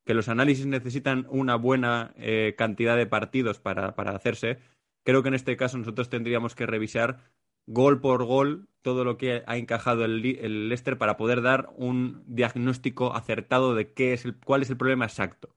que 0.08 0.14
los 0.14 0.30
análisis 0.30 0.64
necesitan 0.64 1.26
una 1.28 1.56
buena 1.56 2.14
eh, 2.16 2.54
cantidad 2.56 2.96
de 2.96 3.04
partidos 3.04 3.58
para, 3.58 3.94
para 3.94 4.12
hacerse, 4.12 4.58
creo 5.04 5.22
que 5.22 5.28
en 5.28 5.34
este 5.34 5.58
caso 5.58 5.76
nosotros 5.76 6.08
tendríamos 6.08 6.54
que 6.54 6.64
revisar 6.64 7.18
gol 7.66 8.00
por 8.00 8.24
gol 8.24 8.70
todo 8.80 9.04
lo 9.04 9.18
que 9.18 9.42
ha 9.46 9.58
encajado 9.58 10.06
el, 10.06 10.24
el 10.24 10.70
Leicester 10.70 10.96
para 10.96 11.18
poder 11.18 11.42
dar 11.42 11.68
un 11.76 12.24
diagnóstico 12.26 13.14
acertado 13.14 13.74
de 13.74 13.92
qué 13.92 14.14
es 14.14 14.24
el, 14.24 14.34
cuál 14.34 14.62
es 14.62 14.70
el 14.70 14.78
problema 14.78 15.04
exacto. 15.04 15.54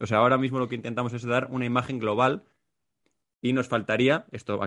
O 0.00 0.08
sea, 0.08 0.18
ahora 0.18 0.38
mismo 0.38 0.58
lo 0.58 0.66
que 0.66 0.74
intentamos 0.74 1.12
es 1.12 1.22
dar 1.22 1.46
una 1.52 1.64
imagen 1.64 2.00
global 2.00 2.42
y 3.40 3.52
nos 3.52 3.68
faltaría, 3.68 4.26
esto 4.32 4.58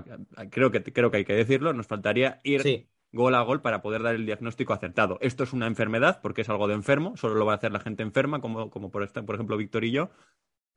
creo 0.52 0.72
que, 0.72 0.82
creo 0.84 1.12
que 1.12 1.18
hay 1.18 1.26
que 1.26 1.36
decirlo, 1.36 1.74
nos 1.74 1.88
faltaría 1.88 2.40
ir 2.46 2.88
gol 3.12 3.36
a 3.36 3.42
gol 3.42 3.62
para 3.62 3.82
poder 3.82 4.04
dar 4.04 4.16
el 4.16 4.26
diagnóstico 4.26 4.74
acertado. 4.74 5.18
Esto 5.22 5.44
es 5.44 5.54
una 5.54 5.68
enfermedad 5.68 6.20
porque 6.22 6.42
es 6.42 6.50
algo 6.50 6.68
de 6.68 6.74
enfermo, 6.74 7.18
solo 7.18 7.36
lo 7.36 7.46
va 7.46 7.54
a 7.54 7.56
hacer 7.56 7.72
la 7.72 7.80
gente 7.80 8.04
enferma, 8.04 8.42
como, 8.42 8.70
como 8.70 8.92
por, 8.92 9.08
por 9.26 9.36
ejemplo 9.36 9.58
Víctor 9.58 9.84
y 9.86 9.92
yo. 9.92 10.10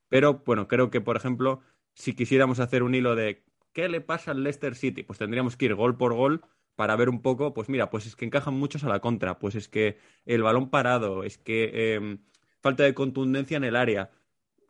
Pero 0.08 0.42
bueno, 0.44 0.68
creo 0.68 0.90
que 0.90 1.00
por 1.00 1.16
ejemplo 1.16 1.60
si 1.94 2.14
quisiéramos 2.14 2.60
hacer 2.60 2.82
un 2.82 2.94
hilo 2.94 3.14
de 3.14 3.44
qué 3.72 3.88
le 3.88 4.00
pasa 4.00 4.30
al 4.30 4.42
Leicester 4.42 4.74
City, 4.74 5.02
pues 5.02 5.18
tendríamos 5.18 5.56
que 5.56 5.66
ir 5.66 5.74
gol 5.74 5.96
por 5.96 6.14
gol 6.14 6.42
para 6.76 6.96
ver 6.96 7.08
un 7.08 7.20
poco, 7.20 7.52
pues 7.52 7.68
mira, 7.68 7.90
pues 7.90 8.06
es 8.06 8.16
que 8.16 8.24
encajan 8.24 8.54
muchos 8.54 8.84
a 8.84 8.88
la 8.88 9.00
contra, 9.00 9.38
pues 9.38 9.54
es 9.54 9.68
que 9.68 9.98
el 10.24 10.42
balón 10.42 10.70
parado, 10.70 11.24
es 11.24 11.36
que 11.36 11.70
eh, 11.74 12.18
falta 12.62 12.84
de 12.84 12.94
contundencia 12.94 13.56
en 13.56 13.64
el 13.64 13.76
área. 13.76 14.10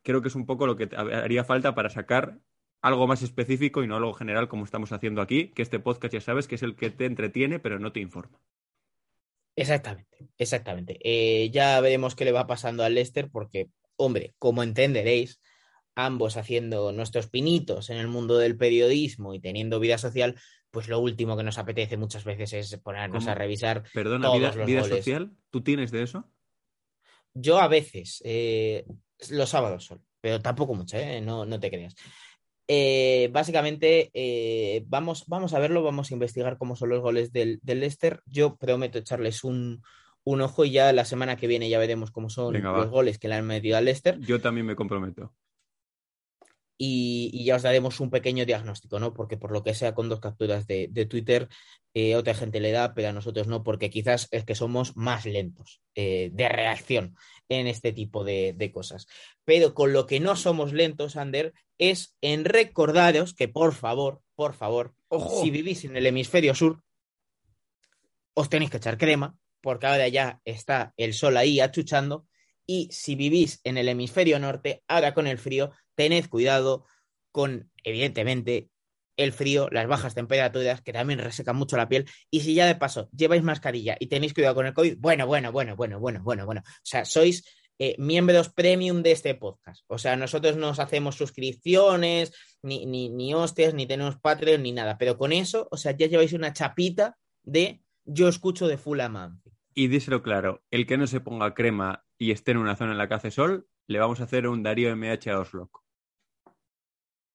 Creo 0.03 0.23
que 0.23 0.29
es 0.29 0.35
un 0.35 0.47
poco 0.47 0.67
lo 0.67 0.77
que 0.77 0.89
haría 0.97 1.45
falta 1.45 1.75
para 1.75 1.91
sacar 1.91 2.41
algo 2.83 3.07
más 3.07 3.23
específico 3.23 3.83
y 3.83 3.87
no 3.87 3.97
algo 3.97 4.15
general 4.15 4.49
como 4.49 4.65
estamos 4.65 4.93
haciendo 4.93 5.21
aquí, 5.23 5.49
que 5.49 5.63
este 5.63 5.81
podcast 5.81 6.15
ya 6.15 6.21
sabes 6.21 6.49
que 6.49 6.55
es 6.55 6.63
el 6.63 6.77
que 6.77 6.91
te 6.91 7.05
entretiene 7.05 7.59
pero 7.59 7.79
no 7.79 7.93
te 7.93 8.01
informa. 8.01 8.41
Exactamente, 9.57 10.29
exactamente. 10.39 10.99
Eh, 11.03 11.51
ya 11.51 11.81
veremos 11.81 12.15
qué 12.15 12.25
le 12.25 12.33
va 12.33 12.47
pasando 12.47 12.83
al 12.83 12.95
Leicester 12.95 13.29
porque, 13.31 13.69
hombre, 13.97 14.35
como 14.39 14.63
entenderéis, 14.63 15.41
ambos 15.95 16.37
haciendo 16.37 16.93
nuestros 16.93 17.29
pinitos 17.29 17.91
en 17.91 17.99
el 17.99 18.09
mundo 18.09 18.39
del 18.39 18.57
periodismo 18.57 19.35
y 19.35 19.41
teniendo 19.41 19.81
vida 19.81 19.99
social, 19.99 20.41
pues 20.71 20.89
lo 20.89 20.99
último 21.01 21.37
que 21.37 21.43
nos 21.43 21.59
apetece 21.59 21.97
muchas 21.97 22.25
veces 22.25 22.53
es 22.53 22.79
ponernos 22.79 23.25
¿Cómo? 23.25 23.33
a 23.33 23.35
revisar 23.35 23.83
Perdona, 23.93 24.27
todos 24.27 24.39
vida, 24.39 24.55
los 24.55 24.67
vida 24.67 24.81
goles. 24.83 24.97
social, 24.99 25.33
¿tú 25.51 25.63
tienes 25.63 25.91
de 25.91 26.03
eso? 26.03 26.25
Yo 27.35 27.61
a 27.61 27.69
veces, 27.69 28.23
eh, 28.25 28.85
los 29.31 29.51
sábados 29.51 29.85
solo, 29.85 30.03
pero 30.21 30.41
tampoco 30.41 30.75
mucho, 30.75 30.97
¿eh? 30.97 31.21
no, 31.21 31.45
no 31.45 31.61
te 31.61 31.71
creas. 31.71 31.95
Eh, 32.69 33.31
básicamente, 33.33 34.11
eh, 34.15 34.85
vamos, 34.87 35.25
vamos 35.27 35.55
a 35.55 35.59
verlo, 35.59 35.83
vamos 35.83 36.11
a 36.11 36.15
investigar 36.15 36.59
cómo 36.59 36.77
son 36.77 36.91
los 36.91 37.01
goles 37.01 37.33
del, 37.33 37.59
del 37.63 37.81
Leicester. 37.81 38.21
Yo 38.27 38.57
prometo 38.57 38.99
echarles 38.99 39.43
un, 39.45 39.83
un 40.25 40.41
ojo 40.41 40.65
y 40.65 40.73
ya 40.73 40.93
la 40.93 41.05
semana 41.05 41.37
que 41.37 41.47
viene 41.47 41.69
ya 41.69 41.79
veremos 41.79 42.11
cómo 42.11 42.31
son 42.31 42.53
Venga, 42.53 42.71
va. 42.71 42.79
los 42.79 42.91
goles 42.91 43.19
que 43.19 43.29
le 43.29 43.35
han 43.35 43.47
metido 43.47 43.77
al 43.77 43.87
Leicester 43.87 44.19
Yo 44.21 44.41
también 44.41 44.67
me 44.67 44.77
comprometo. 44.77 45.33
Y, 46.83 47.29
y 47.35 47.45
ya 47.45 47.57
os 47.57 47.63
daremos 47.63 48.01
un 48.01 48.09
pequeño 48.09 48.47
diagnóstico, 48.47 48.99
¿no? 48.99 49.13
Porque 49.13 49.37
por 49.37 49.53
lo 49.53 49.63
que 49.63 49.75
sea 49.75 49.95
con 49.95 50.09
dos 50.09 50.19
capturas 50.19 50.67
de, 50.67 50.89
de 50.91 51.05
Twitter, 51.05 51.47
eh, 51.93 52.17
otra 52.17 52.33
gente 52.33 52.59
le 52.59 52.73
da, 52.73 52.95
pero 52.95 53.11
a 53.11 53.13
nosotros 53.13 53.49
no, 53.49 53.63
porque 53.63 53.91
quizás 53.91 54.29
es 54.31 54.47
que 54.47 54.55
somos 54.55 54.97
más 54.97 55.27
lentos 55.27 55.83
eh, 55.95 56.31
de 56.33 56.49
reacción 56.49 57.17
en 57.51 57.67
este 57.67 57.93
tipo 57.93 58.25
de, 58.25 58.55
de 58.57 58.73
cosas. 58.73 59.09
Pero 59.45 59.75
con 59.75 59.93
lo 59.93 60.07
que 60.07 60.21
no 60.21 60.37
somos 60.37 60.73
lentos, 60.73 61.17
Ander, 61.17 61.53
es 61.77 62.17
en 62.23 62.47
recordaros 62.47 63.35
que 63.35 63.47
por 63.47 63.75
favor, 63.75 64.23
por 64.35 64.55
favor, 64.55 64.95
¡Ojo! 65.09 65.43
si 65.43 65.51
vivís 65.51 65.85
en 65.85 65.99
el 65.99 66.07
hemisferio 66.07 66.55
sur, 66.55 66.83
os 68.33 68.49
tenéis 68.49 68.71
que 68.71 68.79
echar 68.79 68.97
crema, 68.97 69.37
porque 69.61 69.87
ahora 69.87 70.09
ya 70.09 70.41
está 70.47 70.95
el 70.97 71.13
sol 71.13 71.37
ahí 71.37 71.61
achuchando. 71.61 72.27
Y 72.65 72.89
si 72.91 73.17
vivís 73.17 73.61
en 73.65 73.77
el 73.77 73.89
hemisferio 73.89 74.39
norte, 74.39 74.83
ahora 74.89 75.13
con 75.13 75.27
el 75.27 75.39
frío, 75.39 75.73
tened 75.95 76.29
cuidado 76.29 76.87
con, 77.33 77.71
evidentemente, 77.85 78.71
el 79.17 79.33
frío, 79.33 79.69
las 79.71 79.87
bajas 79.87 80.15
temperaturas, 80.15 80.81
que 80.81 80.93
también 80.93 81.19
resecan 81.19 81.57
mucho 81.57 81.77
la 81.77 81.89
piel. 81.89 82.07
Y 82.31 82.41
si 82.41 82.55
ya 82.55 82.67
de 82.67 82.75
paso 82.75 83.09
lleváis 83.15 83.43
mascarilla 83.43 83.97
y 84.01 84.07
tenéis 84.07 84.35
cuidado 84.35 84.55
con 84.55 84.67
el 84.67 84.75
COVID, 84.75 84.97
bueno, 84.99 85.27
bueno, 85.27 85.53
bueno, 85.53 85.77
bueno, 85.77 86.01
bueno, 86.01 86.23
bueno, 86.23 86.47
bueno. 86.47 86.63
O 86.65 86.81
sea, 86.83 87.05
sois 87.05 87.45
eh, 87.79 87.97
miembros 87.99 88.51
premium 88.51 89.03
de 89.03 89.13
este 89.13 89.35
podcast. 89.35 89.85
O 89.89 89.99
sea, 89.99 90.17
nosotros 90.17 90.57
no 90.57 90.71
os 90.71 90.79
hacemos 90.79 91.17
suscripciones, 91.17 92.33
ni, 92.63 92.87
ni, 92.87 93.11
ni 93.11 93.35
hostias, 93.35 93.75
ni 93.75 93.87
tenemos 93.87 94.19
Patreon, 94.19 94.63
ni 94.63 94.73
nada. 94.73 94.97
Pero 94.99 95.19
con 95.19 95.33
eso, 95.33 95.69
o 95.71 95.77
sea, 95.77 95.93
ya 95.93 96.07
lleváis 96.07 96.33
una 96.33 96.53
chapita 96.53 97.17
de 97.43 97.83
yo 98.05 98.29
escucho 98.29 98.69
de 98.69 98.79
Full 98.79 99.01
Amanzi. 99.01 99.51
Y 99.75 99.89
díselo 99.89 100.23
claro, 100.23 100.63
el 100.71 100.87
que 100.87 100.99
no 100.99 101.07
se 101.07 101.21
ponga 101.21 101.55
crema 101.55 102.05
y 102.19 102.33
esté 102.33 102.51
en 102.51 102.59
una 102.59 102.77
zona 102.77 102.93
en 102.93 102.99
la 102.99 103.09
que 103.09 103.15
hace 103.15 103.31
sol, 103.31 103.67
le 103.87 103.99
vamos 103.99 104.21
a 104.21 104.25
hacer 104.25 104.47
un 104.47 104.63
Darío 104.63 104.91
MH 104.97 105.31
a 105.31 105.39
Oslo. 105.41 105.71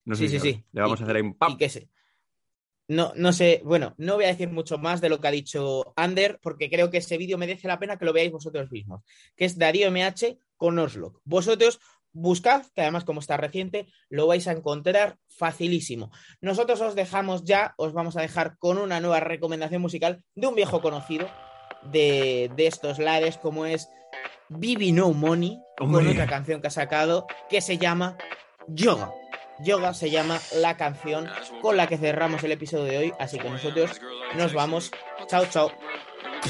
No 0.05 0.15
sé 0.15 0.27
Sí, 0.27 0.29
si 0.29 0.39
sí, 0.39 0.53
sí. 0.53 0.65
Le 0.71 0.81
vamos 0.81 0.99
Y- 0.99 1.03
a 1.03 1.05
hacer 1.05 1.15
ahí 1.17 1.21
un 1.21 1.29
Y 1.29 1.33
pam. 1.33 1.57
que 1.57 1.69
se... 1.69 1.89
No, 2.87 3.13
no 3.15 3.33
sé, 3.33 3.61
bueno, 3.65 3.95
no 3.97 4.13
voy 4.13 4.25
a 4.25 4.27
decir 4.27 4.47
mucho 4.49 4.77
más 4.77 5.01
de 5.01 5.09
lo 5.09 5.19
que 5.19 5.27
ha 5.27 5.31
dicho 5.31 5.93
Ander, 5.95 6.39
porque 6.39 6.69
creo 6.69 6.91
que 6.91 6.99
ese 6.99 7.17
vídeo 7.17 7.35
merece 7.39 7.67
la 7.67 7.79
pena 7.79 7.97
que 7.97 8.05
lo 8.05 8.13
veáis 8.13 8.31
vosotros 8.31 8.69
mismos, 8.71 9.01
que 9.35 9.45
es 9.45 9.57
Darío 9.57 9.87
MH 9.89 10.37
con 10.55 10.77
Oslo. 10.77 11.19
Vosotros 11.23 11.79
buscad, 12.11 12.63
que 12.75 12.81
además 12.81 13.03
como 13.03 13.21
está 13.21 13.37
reciente, 13.37 13.87
lo 14.09 14.27
vais 14.27 14.47
a 14.47 14.51
encontrar 14.51 15.17
facilísimo. 15.27 16.11
Nosotros 16.41 16.79
os 16.81 16.93
dejamos 16.93 17.43
ya, 17.43 17.73
os 17.77 17.91
vamos 17.91 18.17
a 18.17 18.21
dejar 18.21 18.55
con 18.59 18.77
una 18.77 18.99
nueva 18.99 19.19
recomendación 19.19 19.81
musical 19.81 20.23
de 20.35 20.45
un 20.45 20.53
viejo 20.53 20.79
conocido 20.79 21.27
de, 21.91 22.51
de 22.55 22.67
estos 22.67 22.99
lares, 22.99 23.39
como 23.39 23.65
es 23.65 23.89
Bibi 24.49 24.91
No 24.91 25.11
Money, 25.13 25.59
con 25.77 25.93
Hombre. 25.95 26.11
otra 26.11 26.27
canción 26.27 26.61
que 26.61 26.67
ha 26.67 26.71
sacado 26.71 27.27
que 27.49 27.61
se 27.61 27.77
llama 27.77 28.17
Yoga. 28.67 29.11
Yoga 29.63 29.93
se 29.93 30.09
llama 30.09 30.39
la 30.55 30.75
canción 30.75 31.27
con 31.61 31.77
la 31.77 31.87
que 31.87 31.97
cerramos 31.97 32.43
el 32.43 32.51
episodio 32.51 32.83
de 32.85 32.97
hoy, 32.97 33.13
así 33.19 33.39
que 33.39 33.49
nosotros 33.49 34.01
nos 34.35 34.53
vamos. 34.53 34.91
Chao, 35.27 35.45
chao. 35.45 35.71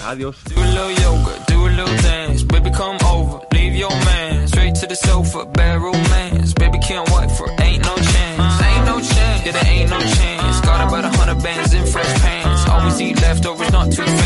Adiós. 0.07 0.35
Do 0.45 0.61
a 0.61 0.65
little 0.65 0.91
yoga, 1.03 1.31
do 1.47 1.67
a 1.67 1.69
little 1.69 1.97
dance. 2.01 2.43
Baby, 2.43 2.71
come 2.71 2.97
over, 3.05 3.39
leave 3.53 3.75
your 3.77 3.91
man. 4.03 4.47
Straight 4.47 4.75
to 4.75 4.87
the 4.87 4.95
sofa, 4.95 5.45
bad 5.45 5.79
romance. 5.79 6.53
Baby, 6.53 6.79
can't 6.79 7.07
wait 7.11 7.31
for 7.31 7.47
ain't 7.61 7.83
no 7.85 7.95
chance. 7.95 8.61
Ain't 8.65 8.85
no 8.85 8.99
chance, 8.99 9.45
yeah, 9.45 9.51
there 9.53 9.67
ain't 9.71 9.89
no 9.89 9.99
chance. 9.99 10.61
Got 10.61 10.87
about 10.89 11.05
a 11.05 11.09
hundred 11.17 11.41
bands 11.43 11.73
in 11.73 11.85
fresh 11.85 12.13
pants. 12.21 12.67
Always 12.67 12.99
eat 12.99 13.21
leftovers, 13.21 13.71
not 13.71 13.91
too 13.91 14.03
fans. 14.03 14.24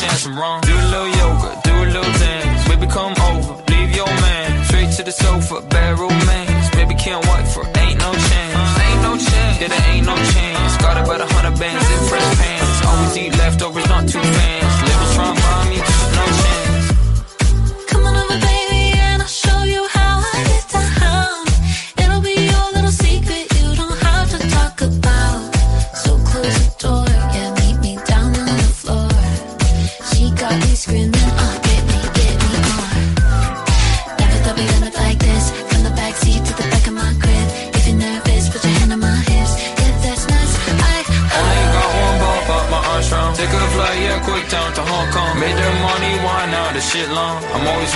Chance 0.00 0.26
I'm 0.26 0.38
wrong. 0.38 0.60
Do 0.62 0.72
a 0.72 0.86
little 0.92 1.08
yoga, 1.20 1.60
do 1.64 1.72
a 1.72 1.86
little 1.94 2.12
dance. 2.18 2.68
Baby, 2.68 2.86
come 2.86 3.14
over, 3.30 3.54
leave 3.70 3.94
your 3.94 4.06
man. 4.06 4.64
Straight 4.64 4.90
to 4.96 5.02
the 5.02 5.12
sofa, 5.12 5.60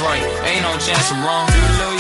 right, 0.01 0.23
ain't 0.45 0.63
no 0.63 0.73
chance 0.79 1.13
I'm 1.13 1.25
wrong. 1.25 1.94